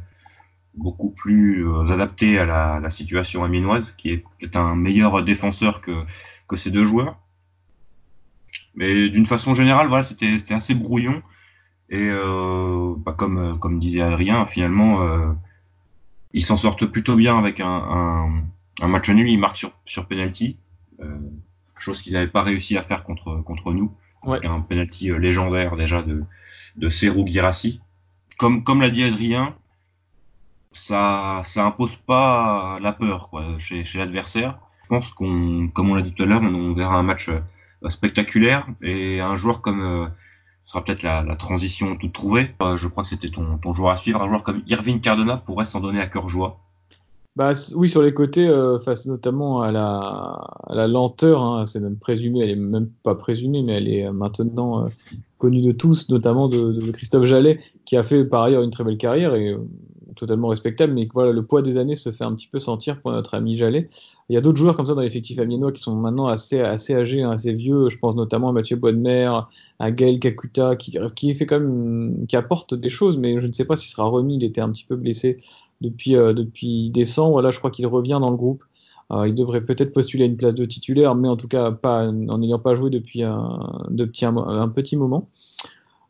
[0.77, 5.81] beaucoup plus adapté à la, la situation amiénoise, qui est, qui est un meilleur défenseur
[5.81, 6.05] que
[6.49, 7.19] que ces deux joueurs.
[8.75, 11.23] Mais d'une façon générale, voilà, c'était c'était assez brouillon.
[11.89, 15.33] Et euh, bah comme comme disait Adrien, finalement, euh,
[16.33, 18.43] ils s'en sortent plutôt bien avec un, un,
[18.83, 19.31] un match nul.
[19.31, 20.59] Ils marquent sur sur penalty,
[21.01, 21.19] euh,
[21.79, 23.93] chose qu'ils n'avaient pas réussi à faire contre contre nous,
[24.25, 24.39] ouais.
[24.39, 26.25] avec un penalty légendaire déjà de
[26.77, 27.81] de Serou Girassi.
[28.37, 29.55] Comme comme l'a dit Adrien,
[30.77, 34.59] ça ça impose pas la peur quoi chez chez l'adversaire.
[34.85, 37.31] Je pense qu'on comme on l'a dit tout à l'heure, on, verra un match
[37.89, 40.07] spectaculaire et un joueur comme euh,
[40.65, 42.51] sera peut-être la, transition toute trouvée.
[42.63, 44.23] Euh, je crois que c'était ton, ton, joueur à suivre.
[44.23, 46.59] Un joueur comme Irving Cardona pourrait s'en donner à cœur joie.
[47.37, 51.99] Bah oui, sur les côtés, euh, face notamment à la, la lenteur, hein, c'est même
[51.99, 54.89] présumé, elle est même pas présumée, mais elle est maintenant euh,
[55.37, 58.85] connue de tous, notamment de, de, Christophe Jallet, qui a fait par ailleurs une très
[58.85, 59.59] belle carrière et euh,
[60.17, 63.13] totalement respectable, mais voilà, le poids des années se fait un petit peu sentir pour
[63.13, 63.89] notre ami Jallet.
[64.29, 66.95] Il y a d'autres joueurs comme ça dans l'effectif amiénois qui sont maintenant assez, assez
[66.95, 67.89] âgés, hein, assez vieux.
[67.89, 69.31] Je pense notamment à Mathieu Boisdemer,
[69.79, 73.53] à Gaël Kakuta, qui, qui fait quand même, qui apporte des choses, mais je ne
[73.53, 74.37] sais pas s'il sera remis.
[74.37, 75.37] Il était un petit peu blessé
[75.81, 77.41] depuis, euh, depuis décembre.
[77.43, 78.65] Là, je crois qu'il revient dans le groupe.
[79.13, 82.09] Euh, il devrait peut-être postuler à une place de titulaire, mais en tout cas pas
[82.09, 85.29] en n'ayant pas joué depuis un, depuis un, un petit moment.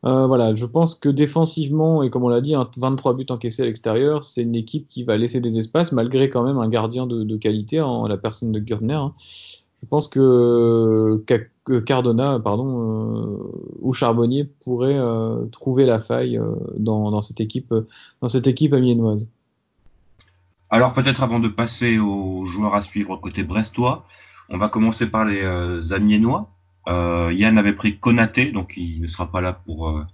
[0.06, 3.62] Euh, voilà, je pense que défensivement, et comme on l'a dit, hein, 23 buts encaissés
[3.62, 7.06] à l'extérieur, c'est une équipe qui va laisser des espaces, malgré quand même un gardien
[7.06, 8.94] de, qualité en la personne de Gürtner.
[8.94, 9.14] Hein.
[9.82, 11.24] Je pense que,
[11.84, 16.40] Cardona pardon, euh, ou Charbonnier pourraient euh, trouver la faille
[16.78, 17.74] dans, cette équipe,
[18.22, 19.28] dans cette équipe amiénoise.
[20.70, 24.06] Alors peut-être avant de passer aux joueurs à suivre côté brestois,
[24.50, 26.55] on va commencer par les amiénois.
[26.88, 30.04] Euh, Yann avait pris Konaté, donc il ne sera pas là pour euh,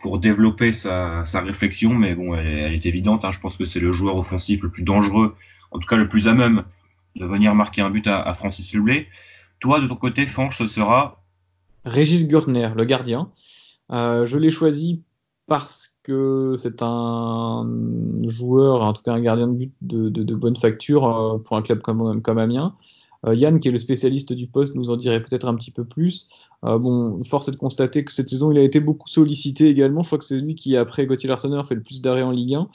[0.00, 3.24] pour développer sa, sa réflexion, mais bon, elle, est évidente.
[3.24, 5.36] Hein, je pense que c'est le joueur offensif le plus dangereux,
[5.70, 6.64] en tout cas le plus à même
[7.16, 9.08] de venir marquer un but à, Francis Leblé.
[9.60, 11.22] Toi, de ton côté, Fanch, ce sera
[11.84, 13.30] Régis Gurtner, le gardien.
[13.92, 15.02] Euh, je l'ai choisi
[15.46, 17.66] parce que c'est un
[18.26, 21.62] joueur, en tout cas un gardien de but de, de, bonne facture euh, pour un
[21.62, 22.74] club comme, comme Amiens.
[23.26, 25.84] Euh, Yann, qui est le spécialiste du poste, nous en dirait peut-être un petit peu
[25.84, 26.28] plus.
[26.64, 30.02] Euh, bon, force est de constater que cette saison, il a été beaucoup sollicité également.
[30.02, 32.54] Je crois que c'est lui qui, après Gauthier Larsonneur, fait le plus d'arrêts en Ligue
[32.54, 32.68] 1.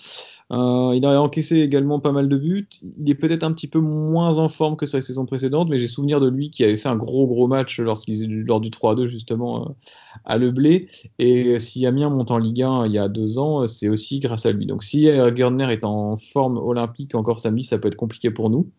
[0.51, 2.69] Euh, il a encaissé également pas mal de buts.
[2.97, 5.79] Il est peut-être un petit peu moins en forme que sur les saisons précédentes, mais
[5.79, 9.07] j'ai souvenir de lui qui avait fait un gros gros match lorsqu'il lors du 3-2
[9.07, 9.75] justement
[10.23, 10.87] à Le Blé.
[11.17, 14.45] Et si Amiens monte en Ligue 1 il y a deux ans, c'est aussi grâce
[14.45, 14.67] à lui.
[14.67, 18.69] Donc si Gardner est en forme olympique encore samedi, ça peut être compliqué pour nous.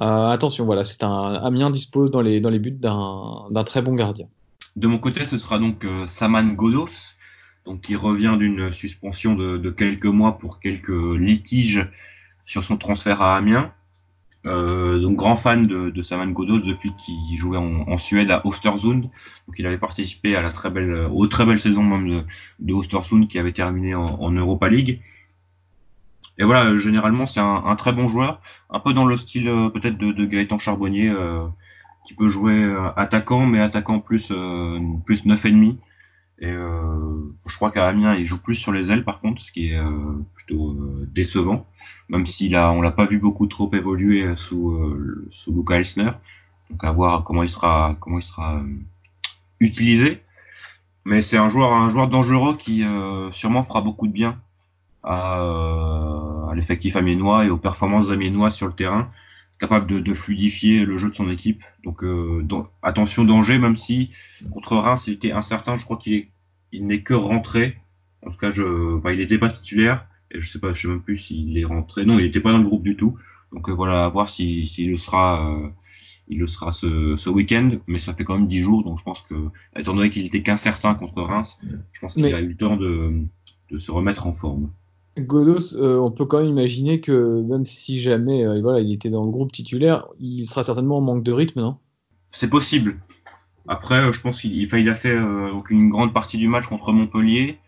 [0.00, 4.26] Euh, attention, voilà, c'est un Amiens dispose dans les, buts d'un très bon gardien.
[4.76, 7.14] De mon côté, ce sera donc euh, Saman Godos,
[7.64, 11.86] donc qui revient d'une suspension de, quelques mois pour quelques litiges
[12.46, 13.72] sur son transfert à Amiens.
[14.46, 19.02] Euh, donc grand fan de, Saman Godos depuis qu'il jouait en, Suède à Ostersund.
[19.02, 22.24] Donc il avait participé à la très belle, aux très belles saisons même
[22.58, 25.00] de, de qui avait terminé en Europa League.
[26.38, 29.68] Et voilà, euh, généralement, c'est un, très bon joueur, un peu dans le style euh,
[29.68, 31.46] peut-être de, de, Gaëtan Charbonnier, euh,
[32.06, 34.30] qui peut jouer attaquant, mais attaquant plus
[35.06, 35.78] plus neuf et demi.
[36.38, 39.70] Et je crois qu'à Amiens, il joue plus sur les ailes par contre, ce qui
[39.70, 39.80] est
[40.34, 40.76] plutôt
[41.06, 41.66] décevant,
[42.10, 44.78] même s'il a, on l'a pas vu beaucoup trop évoluer sous
[45.30, 46.10] sous Luca Elsner.
[46.68, 48.62] Donc à voir comment il sera comment il sera
[49.60, 50.20] utilisé.
[51.06, 52.84] Mais c'est un joueur un joueur dangereux qui
[53.30, 54.38] sûrement fera beaucoup de bien
[55.04, 59.10] à, à l'effectif amiénois et aux performances amiénois sur le terrain,
[59.60, 61.62] capable de, de, fluidifier le jeu de son équipe.
[61.84, 62.46] Donc euh,
[62.82, 64.10] attention danger, même si
[64.50, 66.28] contre Reims il était incertain, je crois qu'il est,
[66.72, 67.78] il n'est que rentré.
[68.26, 70.88] En tout cas, je, enfin, il n'était pas titulaire et je sais pas, je sais
[70.88, 72.04] même plus s'il est rentré.
[72.04, 73.16] Non, il n'était pas dans le groupe du tout.
[73.52, 75.50] Donc euh, voilà, à voir s'il si, le sera.
[75.50, 75.68] Euh,
[76.26, 79.04] il le sera ce, ce week-end, mais ça fait quand même 10 jours, donc je
[79.04, 79.34] pense que,
[79.76, 81.58] étant donné qu'il était qu'incertain contre Reims,
[81.92, 83.12] je pense qu'il a eu le temps de,
[83.70, 84.70] de se remettre en forme.
[85.18, 89.10] Godos, euh, on peut quand même imaginer que même si jamais euh, voilà, il était
[89.10, 91.78] dans le groupe titulaire, il sera certainement en manque de rythme, non?
[92.32, 92.98] C'est possible.
[93.68, 95.16] Après, euh, je pense qu'il il a fait
[95.70, 97.58] une grande partie du match contre Montpellier.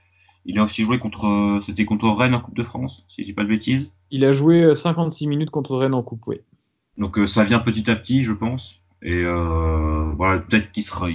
[0.44, 3.32] Il a aussi joué contre, c'était contre Rennes en Coupe de France, si je dis
[3.32, 3.90] pas de bêtises.
[4.11, 6.36] Il a joué 56 minutes contre Rennes en Coupe, oui.
[6.99, 8.80] Donc ça vient petit à petit, je pense.
[9.03, 11.09] Et voilà, peut-être qu'il sera,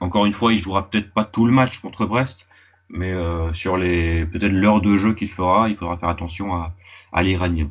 [0.00, 2.46] encore une fois, il jouera peut-être pas tout le match contre Brest,
[2.90, 6.74] mais euh, sur les peut-être l'heure de jeu qu'il fera, il faudra faire attention à,
[7.12, 7.70] à l'Iranien.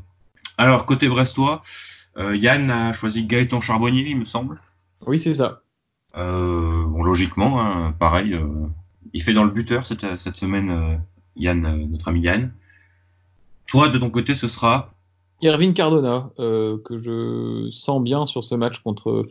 [0.58, 1.62] Alors côté brestois,
[2.18, 4.62] euh, Yann a choisi Gaëtan Charbonnier, il me semble.
[5.06, 5.62] Oui, c'est ça.
[6.18, 8.48] Euh, bon, logiquement, hein, pareil, euh,
[9.14, 10.96] il fait dans le buteur cette, cette semaine, euh,
[11.36, 12.52] Yann, notre ami Yann.
[13.68, 14.92] Toi, de ton côté, ce sera?
[15.42, 19.26] Irvine Cardona, que je sens bien sur ce match contre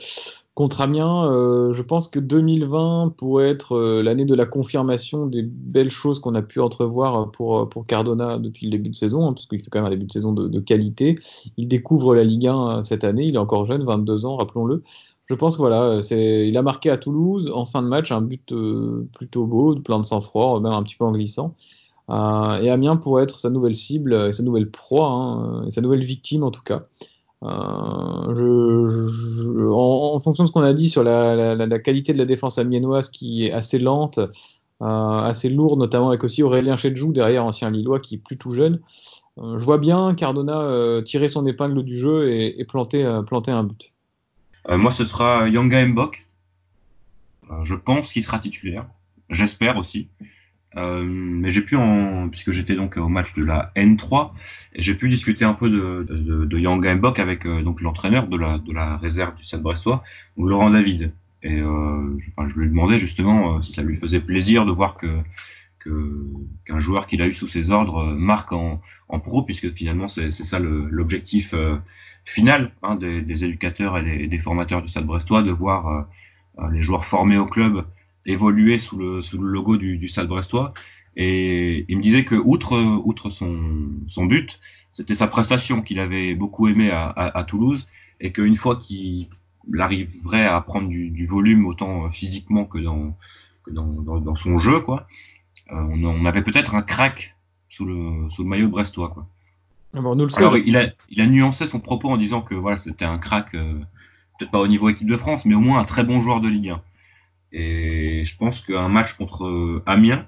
[0.58, 5.42] Contre Amiens, euh, je pense que 2020 pourrait être euh, l'année de la confirmation des
[5.44, 9.34] belles choses qu'on a pu entrevoir pour, pour Cardona depuis le début de saison, hein,
[9.34, 11.14] parce qu'il fait quand même un début de saison de, qualité.
[11.58, 14.82] Il découvre la Ligue 1 euh, cette année, il est encore jeune, 22 ans, rappelons-le.
[15.26, 18.52] Je pense que voilà, il a marqué à Toulouse en fin de match un but
[19.14, 21.54] plutôt beau, plein de sang-froid, même un petit peu en glissant.
[22.08, 26.50] et Amiens pourrait être sa nouvelle cible, sa nouvelle proie, hein, sa nouvelle victime en
[26.50, 26.82] tout cas.
[27.44, 28.88] Euh,
[29.70, 33.46] en, fonction de ce qu'on a dit sur la, qualité de la défense amiénoise qui
[33.46, 38.16] est assez lente, euh, assez lourde, notamment avec aussi Aurélien Chedjou derrière, ancien Lillois, qui
[38.16, 38.80] est plus tout jeune.
[39.38, 43.92] Euh, je vois bien Cardona tirer son épingle du jeu et, planter, planter un but.
[44.68, 46.26] moi, ce sera Yanga Mbok.
[47.62, 48.86] je pense qu'il sera titulaire.
[49.30, 50.08] J'espère aussi.
[50.76, 54.32] Euh, mais j'ai pu en, puisque j'étais donc au match de la N3,
[54.76, 56.86] j'ai pu discuter un peu de, de, de Yang
[57.20, 60.02] avec euh, donc l'entraîneur de la, de la réserve du Stade Brestois,
[60.36, 61.12] Laurent David.
[61.42, 64.96] Et euh, je, lui ai demandé justement euh, si ça lui faisait plaisir de voir
[64.96, 65.08] que
[66.64, 70.32] qu'un joueur qu'il a eu sous ses ordres marque en, en pro, puisque finalement c'est
[70.32, 71.54] ça l'objectif
[72.24, 76.08] final hein, des, des, éducateurs et des, des, formateurs du Stade Brestois, de voir
[76.72, 77.86] les joueurs formés au club
[78.26, 80.74] évolué sous le, sous le logo du, du Stade Brestois.
[81.16, 84.60] Et il me disait que outre, outre son, son but,
[84.92, 87.88] c'était sa prestation qu'il avait beaucoup aimé à, à, à Toulouse
[88.20, 89.28] et qu'une fois qu'il
[89.78, 93.16] arriverait à prendre du, du, volume autant physiquement que dans,
[93.64, 95.06] que dans, dans, dans son jeu, quoi,
[95.72, 97.36] euh, on, on, avait peut-être un crack
[97.68, 99.26] sous le, sous le maillot brestois, quoi.
[99.94, 103.06] Nous le Alors il, a, il a nuancé son propos en disant que voilà, c'était
[103.06, 103.80] un crack, euh,
[104.38, 106.48] peut-être pas au niveau équipe de France, mais au moins un très bon joueur de
[106.48, 106.82] Ligue 1.
[107.52, 110.26] Et je pense qu'un match contre euh, Amiens,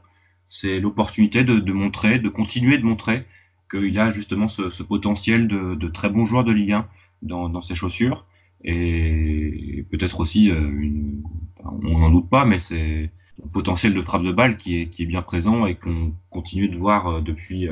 [0.48, 3.26] c'est l'opportunité de, de, montrer, de continuer de montrer
[3.70, 6.88] qu'il a justement ce, ce potentiel de, de, très bons joueurs de Ligue 1
[7.22, 8.26] dans, dans ses chaussures.
[8.64, 11.22] Et peut-être aussi, euh, une,
[11.64, 13.10] on n'en doute pas, mais c'est
[13.52, 16.76] potentiel de frappe de balle qui est, qui est bien présent et qu'on continue de
[16.76, 17.68] voir depuis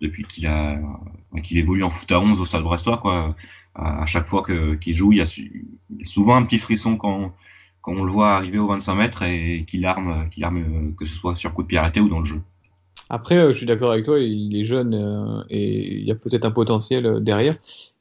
[0.00, 0.78] depuis qu'il a
[1.42, 3.34] qu'il évolue en foot à 11 au Stade Brestois quoi.
[3.74, 4.44] À, chaque fois
[4.80, 7.32] qu'il joue, il y, a, souvent un petit frisson quand
[7.88, 11.14] quand on le voit arriver aux 25 mètres et qu'il arme qu'il arme que ce
[11.14, 12.40] soit sur coup de pied arrêté ou dans le jeu.
[13.08, 16.50] Après, je suis d'accord avec toi, il est jeune et il y a peut-être un
[16.50, 17.54] potentiel derrière.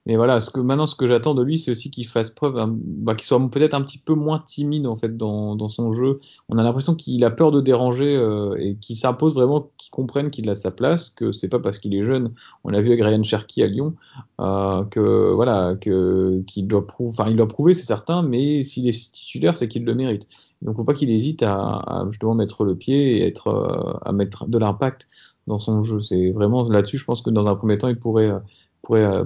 [0.07, 2.55] Mais voilà, ce que maintenant, ce que j'attends de lui, c'est aussi qu'il fasse preuve,
[2.65, 6.19] bah, qu'il soit peut-être un petit peu moins timide en fait dans, son jeu.
[6.47, 10.31] On a l'impression qu'il a peur de déranger euh, et qu'il s'impose vraiment, qu'il comprenne
[10.31, 12.31] qu'il a sa place, que c'est pas parce qu'il est jeune.
[12.63, 13.95] On l'a vu avec Ryan Cherky à Lyon,
[14.39, 19.11] euh, que voilà, qu'il doit prouver, enfin il doit prouver, c'est certain, mais s'il est
[19.11, 20.25] titulaire, c'est qu'il le mérite.
[20.61, 24.47] Donc faut pas qu'il hésite à, justement mettre le pied et être euh, à mettre
[24.47, 25.09] de l'impact
[25.47, 25.99] dans son jeu.
[25.99, 28.31] C'est vraiment là-dessus, je pense que dans un premier temps, il pourrait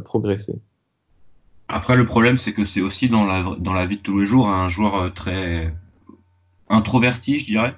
[0.03, 0.59] progresser.
[1.73, 4.25] Après, le problème, c'est que c'est aussi dans la, dans la vie de tous les
[4.25, 5.73] jours un joueur euh, très
[6.67, 7.73] introverti, je dirais,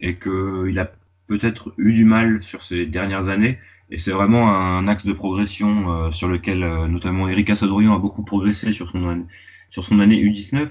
[0.00, 0.90] et qu'il a
[1.28, 3.58] peut-être eu du mal sur ces dernières années.
[3.90, 7.98] Et c'est vraiment un axe de progression euh, sur lequel euh, notamment Eric Assadorian a
[8.00, 9.24] beaucoup progressé sur son,
[9.70, 10.68] sur son année U19,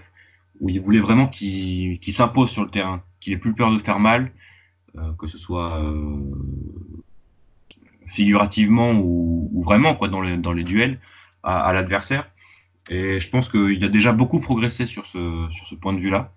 [0.60, 4.00] où il voulait vraiment qu'il s'impose sur le terrain, qu'il ait plus peur de faire
[4.00, 4.32] mal,
[5.18, 5.82] que ce soit
[8.08, 11.00] figurativement ou, vraiment quoi dans dans les duels
[11.46, 12.30] à, l'adversaire.
[12.90, 16.34] Et je pense qu'il a déjà beaucoup progressé sur ce, sur ce point de vue-là.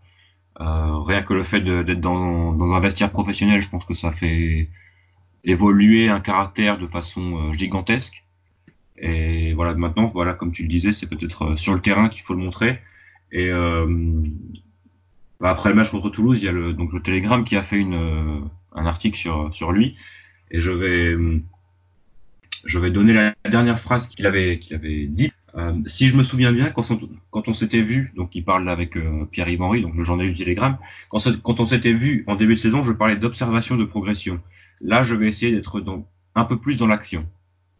[0.60, 4.12] Euh, rien que le fait d'être dans, dans, un vestiaire professionnel, je pense que ça
[4.12, 4.68] fait
[5.44, 8.24] évoluer un caractère de façon euh, gigantesque.
[8.96, 12.22] Et voilà, maintenant, voilà, comme tu le disais, c'est peut-être euh, sur le terrain qu'il
[12.22, 12.80] faut le montrer.
[13.30, 13.50] Et
[15.38, 17.62] bah après le match contre Toulouse, il y a le, donc le Télégramme qui a
[17.62, 19.98] fait une, un article sur, sur lui.
[20.50, 21.14] Et je vais,
[22.64, 24.60] je vais donner la dernière phrase qu'il avait,
[25.08, 25.32] dit.
[25.56, 29.24] Euh, si je me souviens bien, quand on, s'était vu, donc il parle avec euh,
[29.30, 30.76] Pierre-Yves Henry, donc le journaliste du Télégramme,
[31.08, 34.40] quand, quand on s'était vu en début de saison, je parlais d'observation de progression.
[34.80, 35.82] Là, je vais essayer d'être
[36.34, 37.26] un peu plus dans l'action.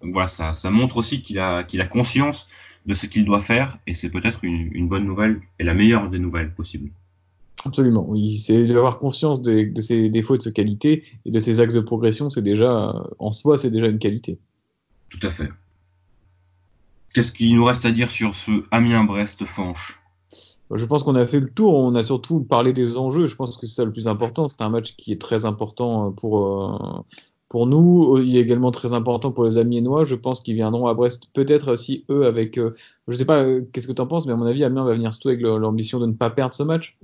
[0.03, 2.49] Donc voilà, ça, montre aussi qu'il a, conscience
[2.87, 6.19] de ce qu'il doit faire, et c'est peut-être une, bonne nouvelle et la meilleure des
[6.19, 6.91] nouvelles possibles.
[7.65, 11.61] Absolument, oui, c'est d'avoir conscience de, ses défauts et de ses qualités et de ses
[11.61, 14.39] axes de progression, c'est déjà, en soi, c'est déjà une qualité.
[15.11, 15.49] Tout à fait.
[17.15, 20.01] Qu'est-ce qu'il nous reste à dire sur ce Amiens-Brest-Fanche
[20.71, 21.75] Je pense qu'on a fait le tour.
[21.75, 23.27] On a surtout parlé des enjeux.
[23.27, 24.49] Je pense que c'est ça le plus important.
[24.49, 27.03] C'est un match qui est très important pour, euh,
[27.49, 28.19] pour nous.
[28.19, 30.05] Il est également très important pour les Amiénois.
[30.05, 32.59] Je pense qu'ils viendront à Brest peut-être aussi eux avec.
[32.59, 32.75] Euh,
[33.09, 34.93] je sais pas euh, qu'est-ce que tu en penses, mais à mon avis, Amiens va
[34.93, 36.99] venir surtout avec l'ambition de ne pas perdre ce match.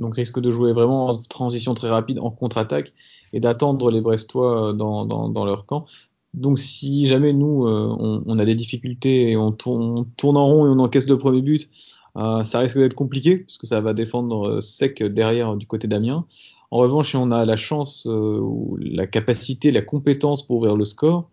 [0.00, 2.94] Donc risque de jouer vraiment en transition très rapide en contre-attaque
[3.32, 5.86] et d'attendre les Brestois dans leur camp.
[6.34, 10.68] Donc si jamais nous, euh, on, a des difficultés et on tourne, en rond et
[10.68, 11.68] on encaisse le premier but,
[12.16, 15.88] euh, ça risque d'être compliqué parce que ça va défendre euh, sec derrière du côté
[15.88, 16.24] d'Amiens.
[16.70, 20.84] En revanche, si on a la chance ou la capacité, la compétence pour ouvrir le
[20.84, 21.28] score,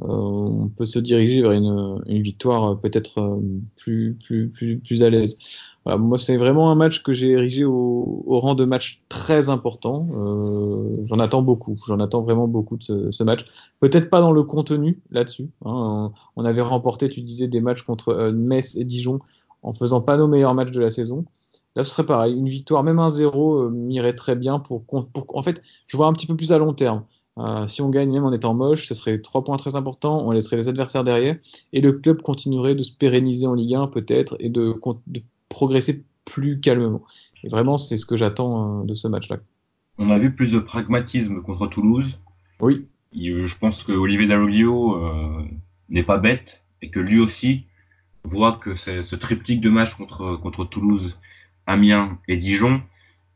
[0.00, 3.38] on peut se diriger vers une, victoire peut-être
[3.76, 4.16] plus
[5.02, 5.38] à l'aise.
[5.86, 10.06] Moi, c'est vraiment un match que j'ai érigé au, rang de match très important.
[10.12, 11.78] Euh, j'en attends beaucoup.
[11.86, 13.46] J'en attends vraiment beaucoup de ce, match.
[13.80, 15.48] Peut-être pas dans le contenu là-dessus.
[15.64, 16.12] Hein.
[16.36, 19.20] On avait remporté, tu disais, des matchs contre euh, Metz et Dijon
[19.62, 21.24] en faisant pas nos meilleurs matchs de la saison.
[21.76, 22.34] Là, ce serait pareil.
[22.36, 26.06] Une victoire, même un 0 euh, m'irait très bien pour, pour, En fait, je vois
[26.06, 27.04] un petit peu plus à long terme.
[27.38, 30.26] Euh, si on gagne même en étant moche, ce serait trois points très importants.
[30.26, 31.36] On laisserait les adversaires derrière
[31.72, 34.72] et le club continuerait de se pérenniser en Ligue 1 peut-être et de
[35.50, 37.02] progresser plus calmement.
[37.44, 39.36] Et vraiment, c'est ce que j'attends euh, de ce match-là.
[39.98, 42.18] On a vu plus de pragmatisme contre Toulouse.
[42.60, 42.86] Oui.
[43.12, 45.44] Je pense que Olivier Dalloglio euh,
[45.90, 47.66] n'est pas bête et que lui aussi
[48.24, 51.18] voit que ce triptyque de matchs contre, contre Toulouse,
[51.66, 52.82] Amiens et Dijon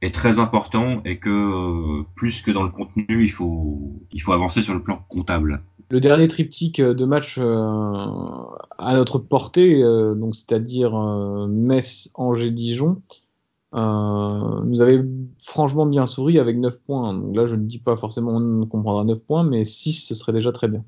[0.01, 4.33] est très important et que euh, plus que dans le contenu, il faut, il faut
[4.33, 8.07] avancer sur le plan comptable le dernier triptyque de match euh,
[8.79, 13.03] à notre portée, euh, donc c'est-à-dire euh, Metz, Angers, Dijon,
[13.75, 15.05] euh, nous avait
[15.43, 17.13] franchement bien souri avec 9 points.
[17.13, 18.35] Donc là, je ne dis pas forcément
[18.67, 20.85] qu'on prendra 9 points, mais 6, ce serait déjà très bien.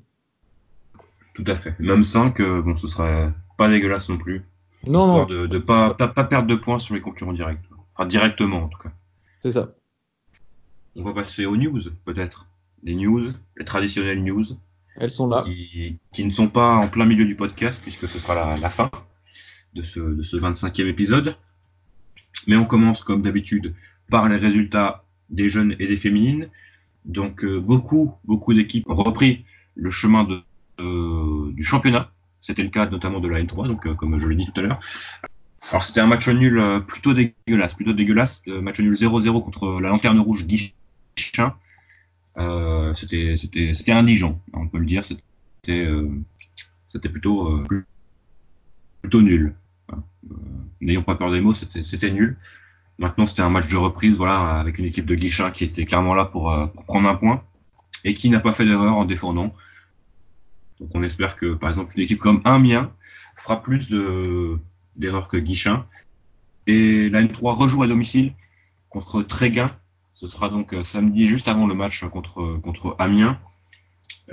[1.33, 1.77] Tout à fait.
[1.79, 4.43] Même 5, euh, bon, ce serait pas dégueulasse non plus.
[4.85, 5.25] Non, non.
[5.25, 7.59] De, pas, pas, pas, perdre de points sur les concurrents directs.
[7.95, 8.91] Enfin, directement en tout cas.
[9.41, 9.73] C'est ça.
[10.95, 12.47] On va passer aux news, peut-être.
[12.83, 13.23] Les news,
[13.57, 14.45] les traditionnelles news.
[14.97, 15.45] Elles sont là.
[16.13, 18.89] Qui, ne sont pas en plein milieu du podcast, puisque ce sera la, fin
[19.73, 21.37] de ce, de ce 25e épisode.
[22.47, 23.73] Mais on commence, comme d'habitude,
[24.09, 26.49] par les résultats des jeunes et des féminines.
[27.05, 29.45] Donc, euh, beaucoup, beaucoup d'équipes ont repris
[29.75, 30.27] le chemin
[30.79, 32.11] du championnat.
[32.41, 34.63] C'était le cas notamment de la N3, donc euh, comme je l'ai dit tout à
[34.63, 34.79] l'heure.
[35.69, 38.41] Alors c'était un match nul euh, plutôt dégueulasse, plutôt dégueulasse.
[38.47, 41.53] Match nul 0-0 contre la Lanterne Rouge Guichin.
[42.37, 45.03] Euh, c'était indigent, on peut le dire.
[45.03, 46.09] C'était euh,
[46.95, 47.85] euh,
[49.01, 49.55] plutôt nul.
[50.81, 52.37] N'ayons pas peur des mots, c'était nul.
[52.99, 56.13] Maintenant c'était un match de reprise, voilà, avec une équipe de Guichin qui était clairement
[56.13, 57.43] là pour, pour prendre un point
[58.03, 59.53] et qui n'a pas fait d'erreur en défendant.
[60.79, 62.91] Donc on espère que par exemple une équipe comme Amiens
[63.35, 64.59] fera plus de
[64.95, 65.85] d'erreurs que Guichin.
[66.65, 68.33] Et la N3 rejoue à domicile
[68.89, 69.71] contre Tréguin.
[70.17, 73.37] Ce sera donc euh, samedi juste avant le match contre, contre Amiens.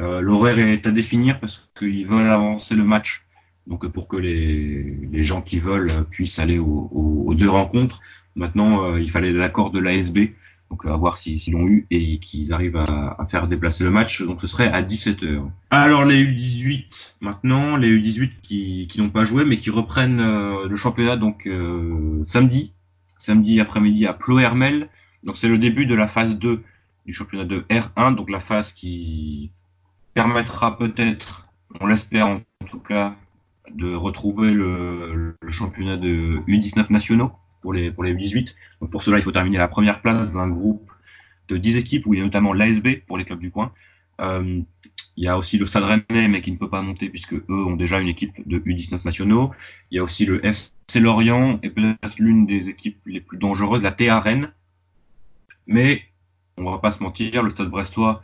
[0.01, 3.23] Euh, L'horaire est à définir parce qu'ils veulent avancer le match.
[3.67, 4.83] Donc pour que les,
[5.13, 8.01] les gens qui veulent puissent aller aux, deux rencontres.
[8.35, 10.31] Maintenant, euh, il fallait l'accord de l'ASB
[10.71, 14.23] donc à voir s'ils l'ont eu et qu'ils arrivent à, à, faire déplacer le match.
[14.23, 15.51] Donc ce serait à 17h.
[15.69, 20.67] Alors les U18 maintenant, les U18 qui, qui n'ont pas joué mais qui reprennent euh,
[20.67, 22.73] le championnat donc euh, samedi,
[23.19, 24.89] samedi après-midi à Plohermel.
[25.25, 26.63] Donc c'est le début de la phase 2
[27.07, 29.51] du championnat de R1, donc la phase qui
[30.15, 31.49] permettra peut-être,
[31.81, 33.17] on l'espère en tout cas,
[33.71, 38.55] de retrouver le, championnat de U19 nationaux pour les, pour les 18.
[38.81, 40.91] Donc pour cela, il faut terminer la première place d'un groupe
[41.49, 43.73] de 10 équipes où il y a notamment l'ASB pour les clubs du coin.
[44.21, 44.61] Euh,
[45.17, 47.45] il y a aussi le Stade Rennais, mais qui ne peut pas monter puisque eux
[47.49, 49.53] ont déjà une équipe de U19 nationaux.
[49.91, 53.83] Il y a aussi le FC Lorient et peut-être l'une des équipes les plus dangereuses,
[53.83, 54.53] la TA Rennes.
[55.67, 56.03] Mais
[56.57, 58.23] on va pas se mentir, le Stade Brestois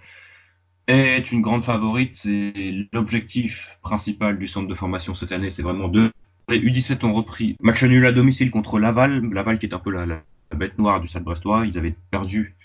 [0.86, 2.14] est une grande favorite.
[2.14, 5.50] C'est l'objectif principal du centre de formation cette année.
[5.50, 6.10] C'est vraiment de
[6.48, 9.24] les U17 ont repris match nul à domicile contre Laval.
[9.32, 10.22] Laval qui est un peu la,
[10.54, 11.64] bête noire du Stade Brestois.
[11.66, 12.56] Ils avaient perdu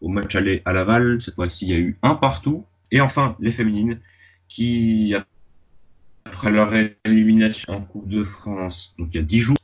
[0.00, 1.22] au match aller à Laval.
[1.22, 2.64] Cette fois-ci, il y a eu un partout.
[2.90, 4.00] Et enfin, les féminines
[4.48, 5.14] qui,
[6.24, 6.72] après leur
[7.04, 9.56] élimination en Coupe de France, donc il y a 10 jours,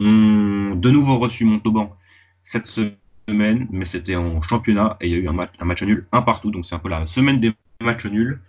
[0.00, 1.96] ont de nouveau reçu Montauban
[2.44, 2.96] cette semaine,
[3.28, 6.50] mais c'était en championnat et il y a eu un match, nul, un partout.
[6.50, 8.40] Donc c'est un peu la semaine des matchs nuls.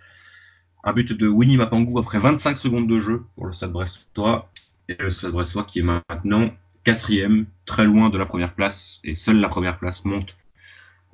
[0.82, 4.50] Un but de Winnie Mapangou après 25 secondes de jeu pour le Stade Brestois.
[4.88, 6.50] Et le Stade Brestois qui est maintenant
[6.84, 9.00] quatrième, très loin de la première place.
[9.04, 10.36] Et seule la première place monte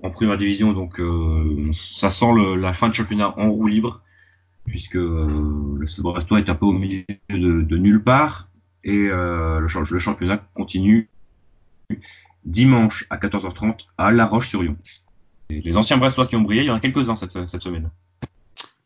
[0.03, 0.73] en première division.
[0.73, 4.03] Donc euh, ça sent la fin de championnat en roue libre.
[4.67, 8.49] Puisque euh, le Stade Brestois est un peu au milieu de, nulle part.
[8.83, 11.09] Et euh, le, championnat continue
[12.45, 14.77] dimanche à 14h30 à La Roche-sur-Yon.
[15.51, 17.91] Les anciens Brestois qui ont brillé, il y en a quelques-uns cette, semaine.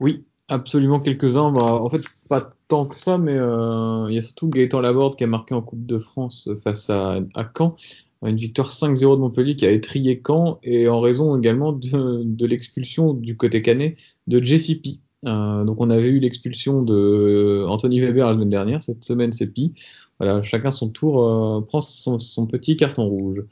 [0.00, 1.52] Oui, Absolument quelques-uns.
[1.52, 5.16] Bah, en fait, pas tant que ça, mais euh, il y a surtout Gaëtan Laborde
[5.16, 7.20] qui a marqué en Coupe de France face à,
[7.56, 7.76] Caen.
[8.22, 13.14] Une victoire 5-0 de Montpellier qui a étrié Caen et en raison également de, l'expulsion
[13.14, 13.96] du côté canet
[14.26, 15.00] de JCP.
[15.26, 18.82] Euh, donc on avait eu l'expulsion de Anthony Weber la semaine dernière.
[18.82, 19.72] Cette semaine, c'est Pi.
[20.20, 23.42] Voilà, chacun son tour euh, prend son, petit carton rouge.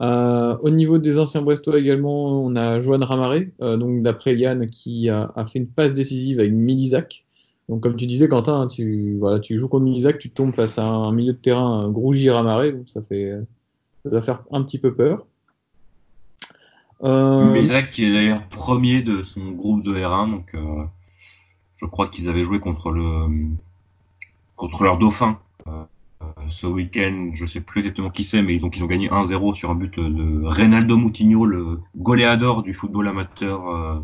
[0.00, 5.08] Euh, au niveau des anciens Brestois également, on a Joanne Ramaré, euh, d'après Yann, qui
[5.08, 7.24] a, fait une passe décisive avec Milizac.
[7.68, 10.78] Donc comme tu disais Quentin, hein, tu, voilà, tu joues contre Milizac, tu tombes face
[10.78, 13.38] à un milieu de terrain Grougy Ramaré, ça fait
[14.22, 15.26] faire un petit peu peur.
[17.04, 17.52] Euh...
[17.52, 20.84] Milizac qui est d'ailleurs premier de son groupe de R1, donc euh,
[21.76, 25.38] je crois qu'ils avaient joué contre leur dauphin
[26.48, 29.70] ce week-end, je sais plus exactement qui c'est, mais donc ils ont gagné 1-0 sur
[29.70, 34.00] un but de Reynaldo Moutinho, le goléador du football amateur euh,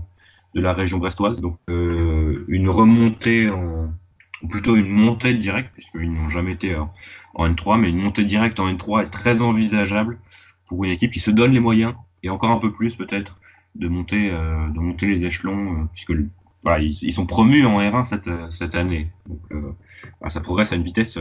[0.55, 1.41] de la région brestoise.
[1.41, 3.91] Donc euh, une remontée en
[4.49, 6.93] plutôt une montée directe, puisqu'ils n'ont jamais été en,
[7.35, 10.18] en, N3, mais une montée directe en N3 est très envisageable
[10.66, 13.39] pour une équipe qui se donne les moyens, et encore un peu plus peut-être,
[13.74, 16.12] de monter, euh, de monter les échelons, euh, puisque
[16.81, 18.05] ils, sont promus en R1
[18.51, 19.11] cette, année.
[19.26, 19.41] Donc
[20.29, 21.18] ça progresse à une vitesse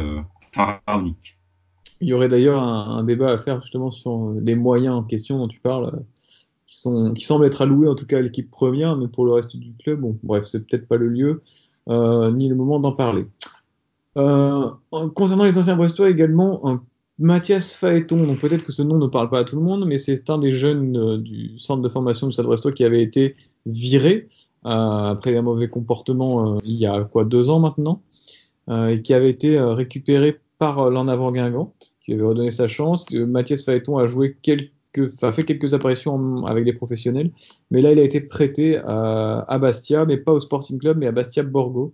[2.00, 5.48] Il y aurait d'ailleurs un, débat à faire justement sur les moyens en question dont
[5.48, 6.04] tu parles,
[6.68, 9.34] qui, sont, qui semblent être alloués en tout cas à l'équipe première, mais pour le
[9.34, 11.42] reste du club, bon, bref, c'est peut-être pas le lieu
[11.90, 13.26] euh, ni le moment d'en parler.
[14.18, 14.70] Euh,
[15.16, 16.84] concernant les anciens Brestois également, un
[17.20, 19.98] Mathias Phaéton, donc peut-être que ce nom ne parle pas à tout le monde, mais
[19.98, 23.36] c'est un des jeunes euh, du centre de formation du Stade Brestois qui avait été
[23.66, 24.30] viré
[24.66, 28.02] euh, après un mauvais comportement euh, il y a quoi deux ans maintenant,
[28.70, 33.10] et qui avait été récupéré par l'en avant Guingamp, qui lui avait redonné sa chance.
[33.12, 34.72] Mathias Phaéton a joué quelques
[35.22, 37.32] a fait quelques apparitions avec des professionnels,
[37.70, 41.06] mais là il a été prêté à, à Bastia, mais pas au Sporting Club, mais
[41.06, 41.94] à Bastia Borgo,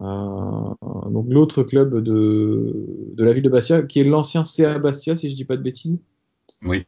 [0.00, 0.74] euh,
[1.10, 5.30] donc l'autre club de, de la ville de Bastia, qui est l'ancien CA Bastia, si
[5.30, 6.00] je dis pas de bêtises.
[6.62, 6.86] Oui.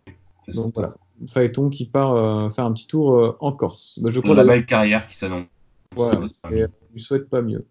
[0.49, 0.95] Donc voilà,
[1.27, 3.99] Phaéton qui part euh, faire un petit tour euh, en Corse.
[4.01, 5.47] Bah, je crois la belle carrière qui s'annonce.
[5.95, 6.21] Voilà,
[6.53, 7.65] et, je souhaite pas mieux.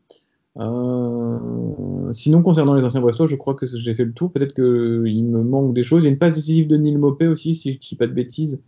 [0.58, 4.32] Euh, sinon, concernant les anciens Brestois, je crois que j'ai fait le tour.
[4.32, 6.04] Peut-être qu'il me manque des choses.
[6.04, 8.08] Il y a une passe décisive de Neil Mopé aussi, si je ne dis pas
[8.08, 8.62] de bêtises.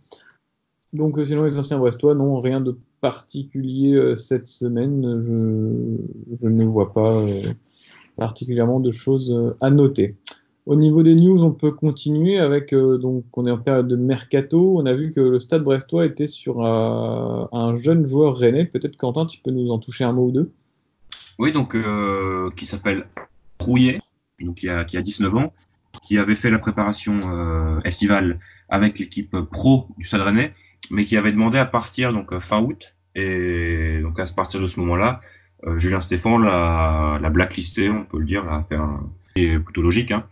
[0.92, 5.22] Donc, euh, sinon, les anciens Brestois, non, rien de particulier euh, cette semaine.
[5.22, 7.24] Je, je, ne vois pas
[8.16, 10.16] particulièrement de choses à noter.
[10.66, 14.74] Au niveau des news, on peut continuer avec donc on est en période de mercato.
[14.76, 18.66] On a vu que le Stade Brestois était sur un jeune joueur rennais.
[18.66, 20.50] Peut-être Quentin, tu peux nous en toucher un mot ou deux.
[21.38, 23.06] Oui, donc euh, qui s'appelle
[23.60, 24.00] Rouillet,
[24.40, 25.52] donc qui a, qui a 19 ans,
[26.02, 30.52] qui avait fait la préparation euh, estivale avec l'équipe pro du Stade
[30.90, 32.94] mais qui avait demandé à partir donc fin août.
[33.14, 35.20] Et donc à partir de ce moment-là,
[35.66, 38.64] euh, Julien Stéphane l'a, l'a blacklisté, on peut le dire, un,
[39.34, 40.12] c'est plutôt logique.
[40.12, 40.24] Hein.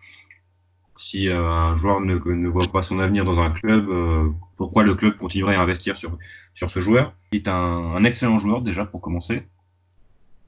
[0.96, 4.82] Si euh, un joueur ne, ne, voit pas son avenir dans un club, euh, pourquoi
[4.82, 6.16] le club continuerait à investir sur,
[6.54, 7.14] sur ce joueur?
[7.30, 9.40] Qui est un, un excellent joueur déjà pour commencer, euh,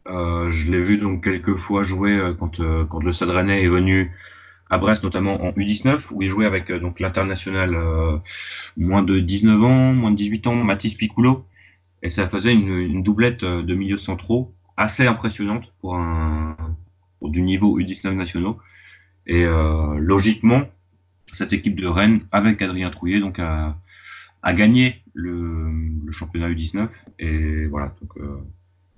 [0.09, 4.11] je l'ai vu donc quelques fois jouer euh, quand, euh, quand le Stade est venu
[4.71, 7.75] à Brest, notamment en U19, où il jouait avec donc l'international
[8.77, 11.47] moins de 19 ans, moins de 18 ans, Mathis Piccolo,
[12.03, 16.55] et ça faisait une, une doublette de milieux centraux assez impressionnante pour un
[17.19, 18.59] pour du niveau U19 nationaux.
[19.27, 20.63] Et euh, logiquement,
[21.33, 23.77] cette équipe de Rennes, avec Adrien Trouillet, donc a,
[24.43, 25.71] a gagné le,
[26.05, 26.89] le championnat U19.
[27.19, 28.39] Et voilà, donc euh,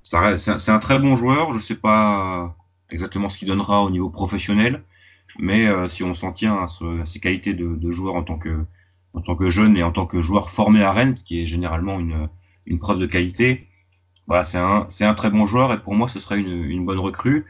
[0.03, 1.53] c'est un très bon joueur.
[1.53, 2.57] Je ne sais pas
[2.91, 4.83] exactement ce qu'il donnera au niveau professionnel,
[5.39, 6.67] mais euh, si on s'en tient à,
[7.05, 8.65] ses qualités de, joueur en tant que
[9.13, 11.99] en tant que jeune et en tant que joueur formé à Rennes, qui est généralement
[11.99, 12.29] une,
[12.67, 13.67] une preuve de qualité,
[14.29, 17.01] voilà, c'est un, un très bon joueur et pour moi ce serait une, une bonne
[17.01, 17.45] recrue.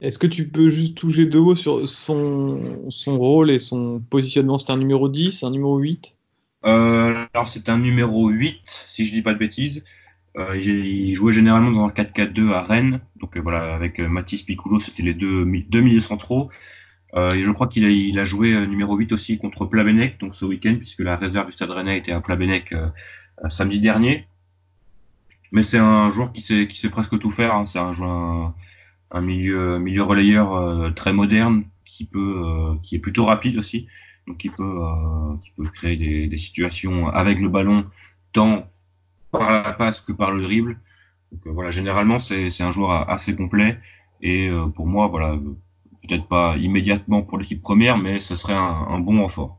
[0.00, 2.60] Est-ce que tu peux juste toucher de haut sur son,
[2.90, 4.58] son rôle et son positionnement?
[4.58, 6.18] C'est un numéro 10, un numéro 8
[6.64, 9.82] euh, Alors c'est un numéro 8, si je dis pas de bêtises.
[10.38, 13.00] Euh, il jouait généralement dans un 4-4-2 à Rennes.
[13.16, 16.50] Donc euh, voilà, avec euh, Mathis Piccolo, c'était les deux, milieux centraux.
[17.14, 20.44] et je crois qu'il a, il a joué numéro 8 aussi contre Plabenec, donc ce
[20.44, 22.74] week-end, puisque la réserve du Stade Rennais était à Plabenec
[23.48, 24.26] samedi dernier.
[25.52, 27.54] Mais c'est un joueur qui sait, qui sait presque tout faire.
[27.54, 27.66] Hein.
[27.66, 28.52] C'est un joueur,
[29.10, 33.86] un, milieu, milieu relayeur très moderne, qui peut, qui est plutôt rapide aussi,
[34.26, 34.80] donc qui peut,
[35.42, 37.86] qui peut créer des, des situations avec le ballon,
[38.32, 38.68] tant
[39.30, 40.78] par la passe que par le dribble.
[41.32, 43.78] Donc, euh, voilà, généralement c'est un joueur assez complet
[44.22, 45.38] et euh, pour moi voilà
[46.06, 49.58] peut-être pas immédiatement pour l'équipe première, mais ce serait un, bon renfort.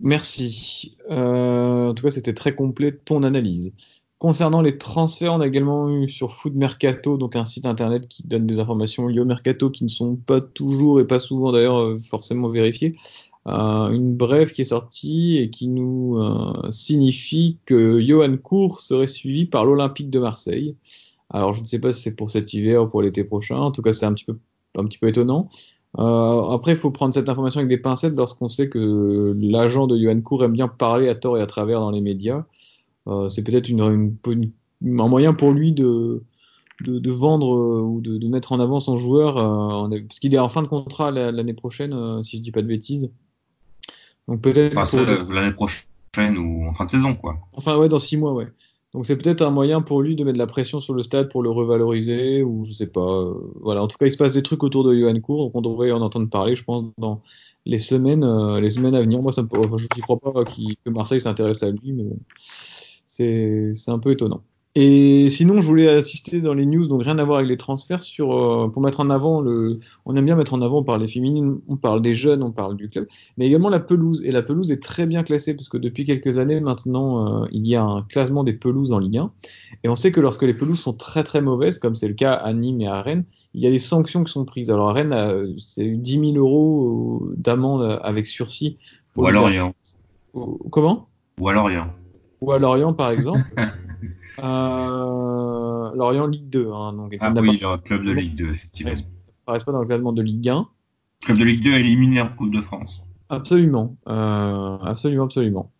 [0.00, 0.96] Merci.
[1.10, 3.74] Euh, en tout cas, c'était très complet ton analyse.
[4.18, 8.26] Concernant les transferts, on a également eu sur Food Mercato, donc un site internet qui
[8.26, 11.98] donne des informations liées au mercato qui ne sont pas toujours et pas souvent d'ailleurs
[11.98, 12.92] forcément vérifiées.
[13.48, 19.08] Euh, une brève qui est sortie et qui nous euh, signifie que Johan Cour serait
[19.08, 20.76] suivi par l'Olympique de Marseille.
[21.30, 23.56] Alors je ne sais pas si c'est pour cet hiver ou pour l'été prochain.
[23.56, 24.38] En tout cas, c'est un petit peu
[24.78, 25.48] un petit peu étonnant.
[25.98, 29.98] Euh, après, il faut prendre cette information avec des pincettes lorsqu'on sait que l'agent de
[29.98, 32.44] Johan Cour aime bien parler à tort et à travers dans les médias.
[33.28, 34.12] C'est peut-être un
[34.80, 36.22] moyen pour lui de,
[36.80, 39.34] vendre ou de, mettre en avant son joueur,
[39.90, 43.10] parce qu'il est en fin de contrat l'année prochaine, si je dis pas de bêtises.
[44.28, 47.38] Donc peut-être enfin, l'année prochaine ou en fin de saison, quoi.
[47.52, 48.48] Enfin, ouais, dans six mois, ouais.
[48.94, 51.30] Donc c'est peut-être un moyen pour lui de mettre de la pression sur le stade
[51.30, 53.00] pour le revaloriser ou je sais pas.
[53.00, 55.52] Euh, voilà, en tout cas, il se passe des trucs autour de Johan Cour, donc
[55.54, 57.22] on devrait en entendre parler, je pense, dans
[57.64, 59.22] les semaines, euh, les semaines à venir.
[59.22, 62.18] Moi, ça me, enfin, je ne crois pas que Marseille s'intéresse à lui, mais bon,
[63.06, 64.42] c'est un peu étonnant.
[64.74, 68.02] Et sinon, je voulais assister dans les news, donc rien à voir avec les transferts,
[68.02, 69.78] sur, euh, pour mettre en avant le.
[70.06, 72.52] On aime bien mettre en avant, on parle des féminines, on parle des jeunes, on
[72.52, 73.06] parle du club,
[73.36, 74.22] mais également la pelouse.
[74.24, 77.68] Et la pelouse est très bien classée, parce que depuis quelques années maintenant, euh, il
[77.68, 79.30] y a un classement des pelouses en Ligue 1.
[79.84, 82.32] Et on sait que lorsque les pelouses sont très très mauvaises, comme c'est le cas
[82.32, 84.70] à Nîmes et à Rennes, il y a des sanctions qui sont prises.
[84.70, 88.78] Alors à Rennes, c'est 10 000 euros d'amende avec sursis.
[89.16, 89.74] Ou à Lorient.
[90.70, 91.08] Comment?
[91.38, 91.88] Ou à Lorient.
[92.40, 93.42] Ou à Lorient, par exemple.
[94.38, 96.70] Euh, Lorient Ligue 2.
[96.72, 98.92] Hein, donc, ah oui, le club de Ligue 2, effectivement.
[98.92, 100.66] Ne pas dans le classement de Ligue 1.
[101.24, 103.02] Club de Ligue 2 éliminé en Coupe de France.
[103.32, 105.70] Absolument, euh, absolument, absolument.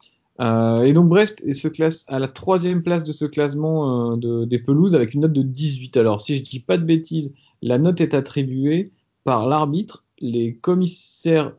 [0.40, 4.44] Euh, et donc Brest se classe à la troisième place de ce classement euh, de,
[4.46, 5.98] des pelouses avec une note de 18.
[5.98, 8.90] Alors si je dis pas de bêtises, la note est attribuée
[9.24, 11.52] par l'arbitre, les commissaires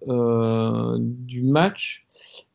[0.97, 2.07] du match,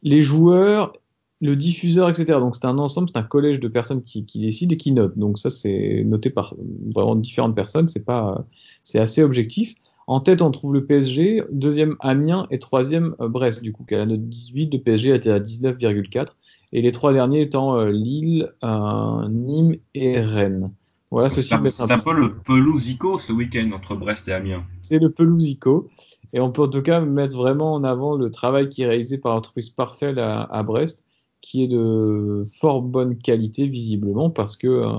[0.02, 0.92] les joueurs
[1.40, 2.38] le diffuseur, etc.
[2.40, 5.18] Donc c'est un ensemble, c'est un collège de personnes qui, qui décident et qui notent.
[5.18, 6.54] Donc ça c'est noté par
[6.94, 8.44] vraiment différentes personnes, c'est pas,
[8.82, 9.74] c'est assez objectif.
[10.08, 13.94] En tête, on trouve le PSG, deuxième Amiens et troisième euh, Brest, du coup, qui
[13.94, 14.72] a la note 18.
[14.72, 16.28] Le PSG était à 19,4.
[16.72, 20.72] Et les trois derniers étant euh, Lille, euh, Nîmes et Rennes.
[21.10, 24.64] Voilà, C'est ceci un, c'est un peu le pelousico ce week-end entre Brest et Amiens.
[24.80, 25.90] C'est le pelousico.
[26.32, 29.18] Et on peut en tout cas mettre vraiment en avant le travail qui est réalisé
[29.18, 31.04] par l'entreprise Parfait à, à Brest,
[31.40, 34.90] qui est de fort bonne qualité visiblement, parce que euh,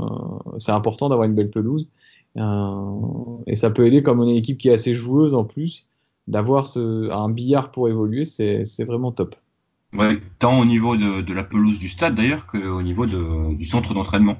[0.57, 1.89] c'est important d'avoir une belle pelouse.
[2.37, 5.43] Euh, et ça peut aider, comme on est une équipe qui est assez joueuse en
[5.43, 5.89] plus,
[6.27, 9.35] d'avoir un billard pour évoluer, c'est vraiment top.
[9.93, 14.37] Ouais, tant au niveau de, la pelouse du stade d'ailleurs qu'au niveau du centre d'entraînement,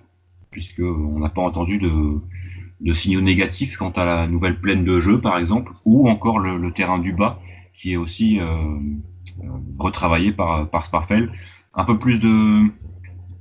[0.52, 5.20] puisque on n'a pas entendu de, signaux négatifs quant à la nouvelle plaine de jeu
[5.20, 7.40] par exemple, ou encore le, terrain du bas
[7.74, 8.78] qui est aussi euh,
[9.80, 10.88] retravaillé par par.
[11.74, 12.64] Un peu plus de,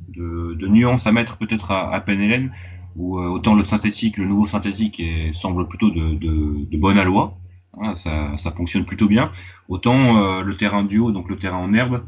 [0.08, 2.52] de, de nuances à mettre peut-être à, à Penelen,
[2.96, 6.98] où euh, autant le synthétique, le nouveau synthétique est, semble plutôt de, de, de bonne
[6.98, 7.36] aloi,
[7.80, 9.32] hein, ça, ça fonctionne plutôt bien.
[9.68, 12.04] Autant euh, le terrain du haut, donc le terrain en herbe,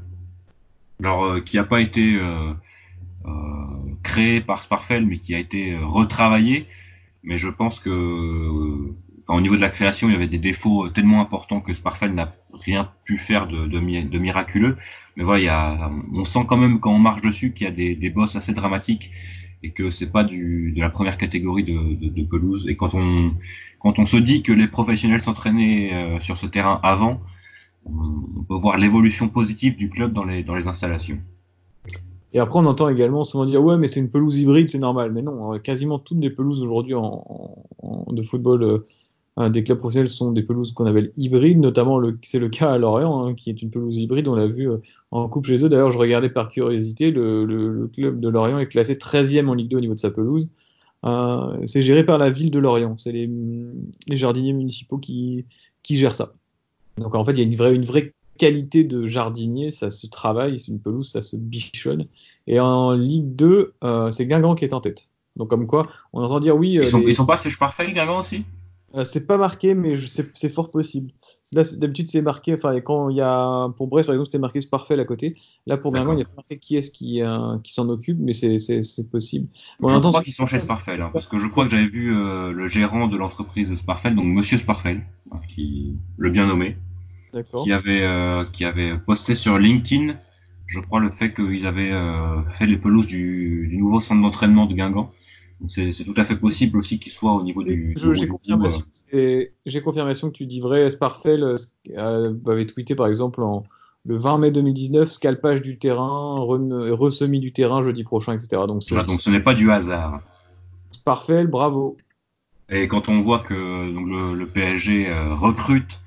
[1.01, 2.19] alors euh, qui n'a pas été
[4.03, 6.67] créé par Sparfell, mais qui a été retravaillé.
[7.23, 7.91] Mais je pense que,
[9.29, 12.35] au niveau de la création, il y avait des défauts tellement importants que Sparfell n'a
[12.53, 14.77] rien pu faire de, de, mi- de miraculeux.
[15.17, 18.11] Mais voilà, on sent quand même quand on marche dessus qu'il y a des, des
[18.11, 19.11] bosses assez dramatiques
[19.63, 22.67] et que c'est pas de la première catégorie de, pelouse.
[22.69, 27.21] Et quand on, se dit que les professionnels s'entraînaient euh, sur ce terrain avant,
[27.85, 31.19] on, peut voir l'évolution positive du club dans les, installations.
[32.33, 35.13] Et après, on entend également souvent dire ouais, mais c'est une pelouse hybride, c'est normal.
[35.13, 37.25] Mais non, euh, quasiment toutes les pelouses aujourd'hui en,
[38.09, 38.87] de football euh,
[39.49, 43.25] des clubs professionnels sont des pelouses qu'on appelle hybrides, notamment c'est le cas à Lorient,
[43.27, 44.29] hein, qui est une pelouse hybride.
[44.29, 44.79] On l'a vu euh,
[45.13, 45.69] en coupe chez eux.
[45.69, 49.55] D'ailleurs, je regardais par curiosité, le, le- le club de Lorient est classé 13e en
[49.55, 50.51] Ligue 2 au niveau de sa pelouse.
[51.07, 52.99] Euh, c'est géré par la ville de Lorient.
[52.99, 53.31] C'est les,
[54.09, 55.47] les jardiniers municipaux qui,
[55.83, 56.35] qui gèrent ça.
[56.99, 60.07] Donc en fait, il y a une vraie, une vraie qualité de jardinier, ça se
[60.07, 62.05] travaille, c'est une pelouse, ça se bichonne.
[62.47, 65.09] Et en Ligue 2, euh, c'est Guingamp qui est en tête.
[65.37, 67.59] Donc comme quoi, on entend dire oui, euh, Ils sont, les- ils sont pas sèche
[67.59, 68.43] parfait, Guingamp aussi?
[68.97, 71.13] Euh, c'est pas marqué, mais c'est fort possible.
[71.53, 72.55] Là, d'habitude, c'est marqué.
[72.55, 75.37] Enfin, quand il y a pour Brest, par exemple, c'était marqué Sparfell à côté.
[75.67, 78.19] Là, pour Guingamp, il n'y a pas marqué qui est-ce qui, euh, qui s'en occupe,
[78.21, 79.49] mais c'est possible.
[79.79, 82.15] Bon, je crois qu'ils sont chez Sparfell, hein, parce que je crois que j'avais vu
[82.15, 86.77] euh, le gérant de l'entreprise Sparfell, donc Monsieur Sparfell, hein, qui le bien nommé,
[87.63, 88.05] qui avait
[88.53, 90.17] qui avait posté sur LinkedIn,
[90.67, 91.93] je crois le fait qu'ils avaient
[92.51, 95.13] fait les pelouses du, du nouveau centre d'entraînement de Guingamp.
[95.69, 97.95] C'est tout à fait possible aussi qu'il soit au niveau du.
[97.97, 98.83] J'ai confirmation,
[99.85, 100.91] confirmation que tu dis vrai.
[100.91, 101.57] Sparfell euh,
[101.97, 103.65] euh, avait tweeté par exemple en,
[104.05, 108.63] le 20 mai 2019, scalpage du terrain, ressemis du terrain jeudi prochain, etc.
[108.67, 110.21] Donc, euh, ce, voilà, donc ce n'est pas du hasard.
[110.93, 111.97] Sparfell, bravo.
[112.69, 116.01] Et quand on voit que donc, le, le PSG euh, recrute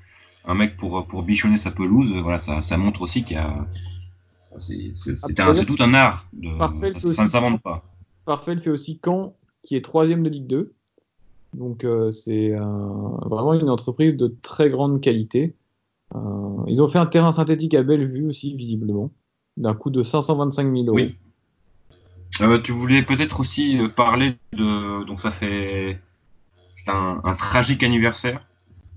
[0.44, 3.40] un mec pour pour bichonner sa pelouse, euh, voilà, ça, ça montre aussi qu'il y
[3.40, 3.66] a
[4.60, 6.26] c'est c'est tout un art.
[6.32, 7.84] De, Parfait, ça, ça ne s'invente pas.
[8.22, 9.34] Sparfell fait aussi Caen,
[9.64, 10.72] qui est troisième de Ligue 2.
[11.54, 12.60] Donc, euh, c'est euh,
[13.24, 15.54] vraiment une entreprise de très grande qualité.
[16.14, 16.18] Euh,
[16.68, 19.10] ils ont fait un terrain synthétique à Bellevue aussi, visiblement,
[19.56, 20.96] d'un coût de 525 000 euros.
[20.96, 21.16] Oui.
[22.64, 26.00] Tu voulais peut-être aussi parler de donc ça fait
[26.74, 28.40] c'est un, tragique anniversaire.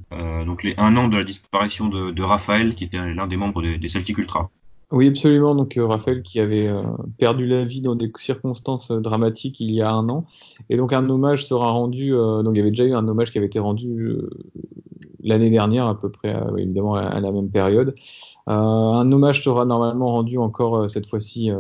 [0.10, 3.62] Donc les un an de la disparition de, de Raphaël, qui était l'un des membres
[3.62, 4.50] des, des Celtic Ultra.
[4.92, 5.54] Oui, absolument.
[5.54, 6.82] Donc euh, Raphaël qui avait euh,
[7.18, 10.26] perdu la vie dans des circonstances euh, dramatiques il y a un an,
[10.70, 12.12] et donc un hommage sera rendu.
[12.12, 14.18] donc il y avait déjà eu un hommage qui avait été rendu
[15.22, 17.96] l'année dernière à peu près, évidemment à, la même période.
[18.46, 21.52] Un hommage sera normalement rendu encore cette fois-ci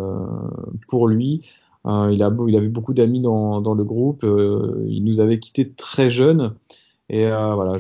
[0.87, 1.41] pour lui.
[1.85, 4.23] Il, a, il avait beaucoup d'amis dans, dans le groupe.
[4.23, 6.53] il nous avait quitté très jeune.
[7.09, 7.77] Et euh, voilà,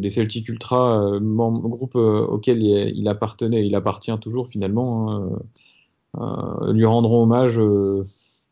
[0.00, 5.38] les Celtic Ultra, euh, groupe euh, auquel il, appartenait, il appartient toujours finalement,
[6.18, 7.60] hein, lui rendront hommage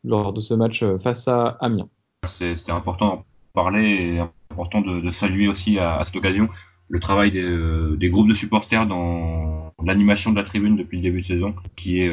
[0.05, 1.89] lors de ce match face à Amiens.
[2.26, 3.24] C'était important d'en
[3.55, 4.18] parler et
[4.51, 6.49] important de, saluer aussi à, cette occasion
[6.91, 11.26] le travail des, groupes de supporters dans l'animation de la tribune depuis le début de
[11.26, 12.12] saison, qui est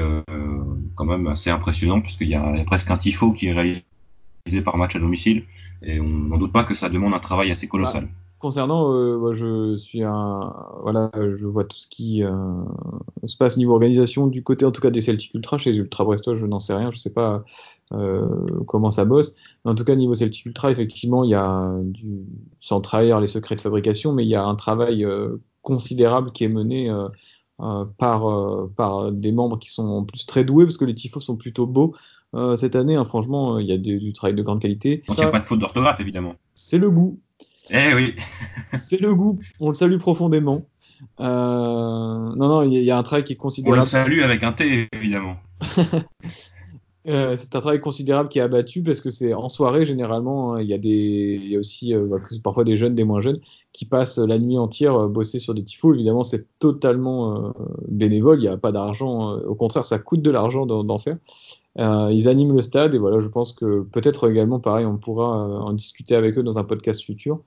[0.96, 4.78] quand même assez impressionnant puisqu'il y, y a presque un tifo qui est réalisé par
[4.78, 5.44] match à domicile
[5.82, 8.08] et on n'en doute pas que ça demande un travail assez colossal.
[8.38, 12.32] Concernant, euh, je suis voilà, je vois tout ce qui euh,
[13.26, 15.58] se passe niveau organisation du côté, en tout cas des Celtic Ultra.
[15.58, 17.44] Chez les Ultra Brestois, je n'en sais rien, je sais pas
[17.94, 18.28] euh,
[18.68, 19.36] comment ça bosse.
[19.64, 22.26] Mais en tout cas, niveau Celtic Ultra, effectivement, il y a du,
[22.60, 25.08] sans trahir les secrets de fabrication, mais il y a un travail
[25.62, 26.94] considérable qui est mené
[27.98, 31.38] par par des membres qui sont en plus très doués, parce que les tifos sont
[31.38, 31.96] plutôt beaux
[32.36, 32.96] euh, cette année.
[32.96, 35.04] hein, franchement, il y a du travail de grande qualité.
[35.08, 36.36] Donc il n'y a pas de faute d'orthographe évidemment.
[36.54, 37.20] c'est le goût.
[37.72, 38.14] Eh oui,
[38.78, 40.66] C'est le goût, on le salue profondément.
[41.20, 43.42] Euh, non, non, il y, a- il y a un travail qui est on le
[43.42, 43.88] considérable.
[43.88, 45.38] salue avec un T évidemment.
[47.08, 50.56] Euh, c'est un travail considérable qui est abattu parce que c'est en soirée généralement.
[50.56, 53.04] hein, Il y a des, il y a aussi euh, bah, parfois des jeunes, des
[53.04, 53.38] moins jeunes,
[53.74, 55.94] qui passent la nuit entière euh, bosser sur des tifos.
[55.94, 57.52] Évidemment, c'est totalement euh,
[57.88, 58.40] bénévole.
[58.40, 59.34] Il n'y a pas d'argent.
[59.38, 61.18] euh, au contraire, ça coûte de l'argent d'en faire.
[61.80, 65.46] Euh, ils animent le stade et voilà, je pense que peut-être également, pareil, on pourra
[65.48, 67.42] euh, en discuter avec eux dans un podcast futur.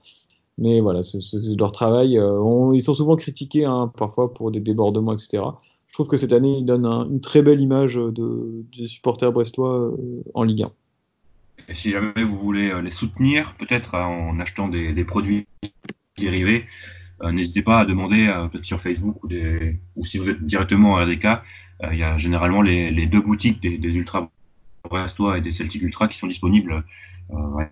[0.57, 1.19] Mais voilà, c'est
[1.57, 2.17] leur travail.
[2.19, 5.43] euh, ils sont souvent critiqués hein, parfois pour des débordements, etc.
[5.87, 9.31] Je trouve que cette année, ils donnent un- une très belle image de, des supporters
[9.31, 9.91] brestois
[10.33, 10.71] en Ligue 1.
[11.69, 15.45] Et si jamais vous voulez les soutenir, peut-être euh, en achetant des, produits
[16.17, 16.65] dérivés,
[17.31, 20.97] n'hésitez pas à demander euh, peut-être sur Facebook ou, des, ou si vous êtes directement
[20.97, 21.37] à RDK, euh,
[21.91, 24.29] il y a généralement les, les deux boutiques des, des Ultra
[24.89, 26.83] Brestois et des Celtic Ultra qui sont disponibles.
[27.31, 27.69] Euh, ouais.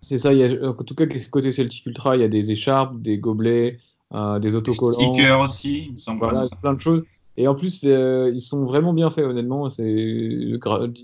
[0.00, 2.50] C'est ça, il y a, en tout cas, côté Celtic Ultra, il y a des
[2.50, 3.78] écharpes, des gobelets,
[4.14, 4.92] euh, des Des autocollants.
[5.14, 6.20] stickers aussi, il me semble.
[6.20, 7.04] Voilà, plein de choses.
[7.36, 9.68] Et en plus, euh, ils sont vraiment bien faits, honnêtement.
[9.70, 9.84] C'est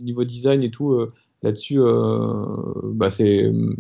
[0.03, 0.93] niveau design et tout.
[0.93, 1.09] euh,
[1.43, 2.45] Là-dessus, euh,
[2.85, 3.75] bah, c'est euh,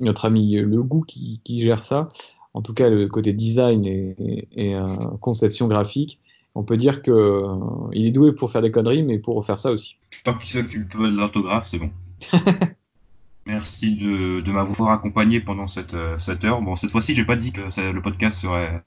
[0.00, 2.08] notre ami Le Goût qui, qui gère ça.
[2.56, 6.20] En tout cas, le côté design et, et, et, euh, conception graphique.
[6.54, 9.58] On peut dire que euh, il est doué pour faire des conneries, mais pour faire
[9.58, 9.98] ça aussi.
[10.24, 11.90] Tant qu'il s'occupe de l'orthographe, c'est bon.
[13.46, 16.62] Merci de, de m'avoir accompagné pendant cette, euh, cette heure.
[16.62, 18.82] Bon, cette fois-ci, j'ai pas dit que ça- le podcast serait,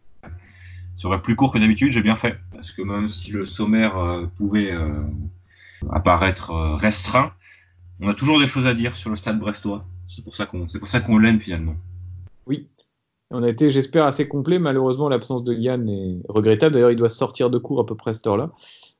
[0.97, 1.93] serait plus court que d'habitude.
[1.93, 2.37] J'ai bien fait.
[2.53, 5.03] Parce que même si le sommaire euh, pouvait euh,
[5.91, 7.31] apparaître restreint,
[8.01, 9.85] on a toujours des choses à dire sur le stade brestois.
[10.07, 11.75] C'est pour ça qu'on, c'est pour ça qu'on l'aime finalement.
[12.47, 12.67] Oui.
[13.31, 14.57] On a été, j'espère, assez complet.
[14.57, 16.73] Malheureusement, l'absence de Yann est regrettable.
[16.73, 18.51] D'ailleurs, il doit sortir de cours à peu près à cette heure-là.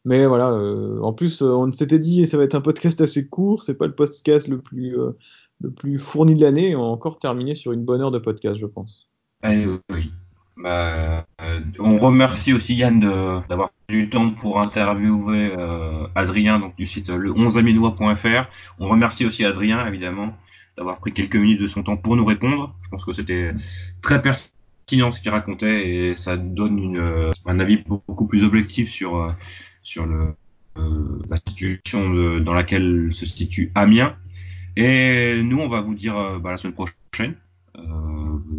[0.06, 3.28] Mais voilà, euh, en plus, euh, on s'était dit, ça va être un podcast assez
[3.28, 3.64] court.
[3.64, 5.12] C'est pas le podcast le plus, euh,
[5.62, 6.76] le plus fourni de l'année.
[6.76, 9.10] On a encore terminé sur une bonne heure de podcast, je pense.
[9.42, 10.12] Allez, oui.
[10.58, 11.26] Bah,
[11.80, 15.54] on remercie aussi Yann d'avoir du temps pour interviewer
[16.16, 18.50] Adrien donc du site le 11aminois.fr.
[18.78, 20.34] On remercie aussi Adrien évidemment
[20.80, 22.74] d'avoir pris quelques minutes de son temps pour nous répondre.
[22.84, 23.52] Je pense que c'était
[24.02, 29.18] très pertinent ce qu'il racontait et ça donne euh, un avis beaucoup plus objectif sur
[29.18, 29.32] euh,
[29.84, 34.16] sur euh, la situation dans laquelle se situe Amiens.
[34.78, 37.36] Et nous, on va vous dire bah, la semaine prochaine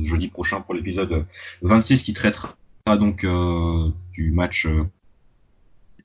[0.01, 1.25] jeudi prochain pour l'épisode
[1.63, 2.55] 26 qui traitera
[2.99, 3.27] donc
[4.13, 4.67] du match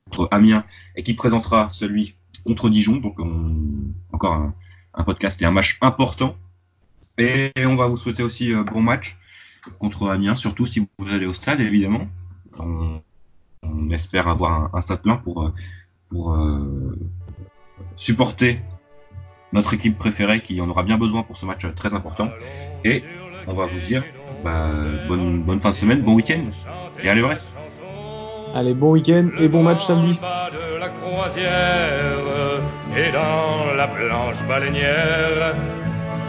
[0.04, 0.64] contre Amiens
[0.94, 2.14] et qui présentera celui
[2.46, 2.96] contre Dijon.
[2.96, 3.56] Donc on-
[4.12, 4.54] encore un,
[4.96, 6.36] un podcast et un match important.
[7.18, 9.16] Et on va vous souhaiter aussi euh, bon match
[9.78, 12.08] contre Amiens, surtout si vous allez au stade évidemment.
[12.58, 13.00] On,
[13.62, 15.52] on espère avoir un, un stade plein pour, euh,
[16.08, 16.98] pour euh,
[17.96, 18.60] supporter
[19.52, 22.30] notre équipe préférée qui en aura bien besoin pour ce match euh, très important.
[22.84, 23.02] Et
[23.46, 24.04] on va vous dire
[24.44, 24.70] bah,
[25.08, 26.44] bonne, bonne fin de semaine, bon week-end
[27.02, 27.56] et allez Brest
[28.54, 30.18] Allez, bon week-end et bon match samedi.
[32.96, 35.54] Et dans la blanche baleinière.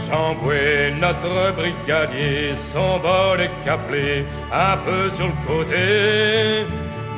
[0.06, 6.64] Chamboué, notre brigadier, son bol est caplé un peu sur le côté.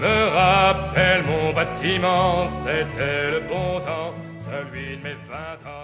[0.01, 4.15] Me rappelle mon bâtiment, c'était le bon temps,
[4.47, 5.80] celui de mes vingt ans.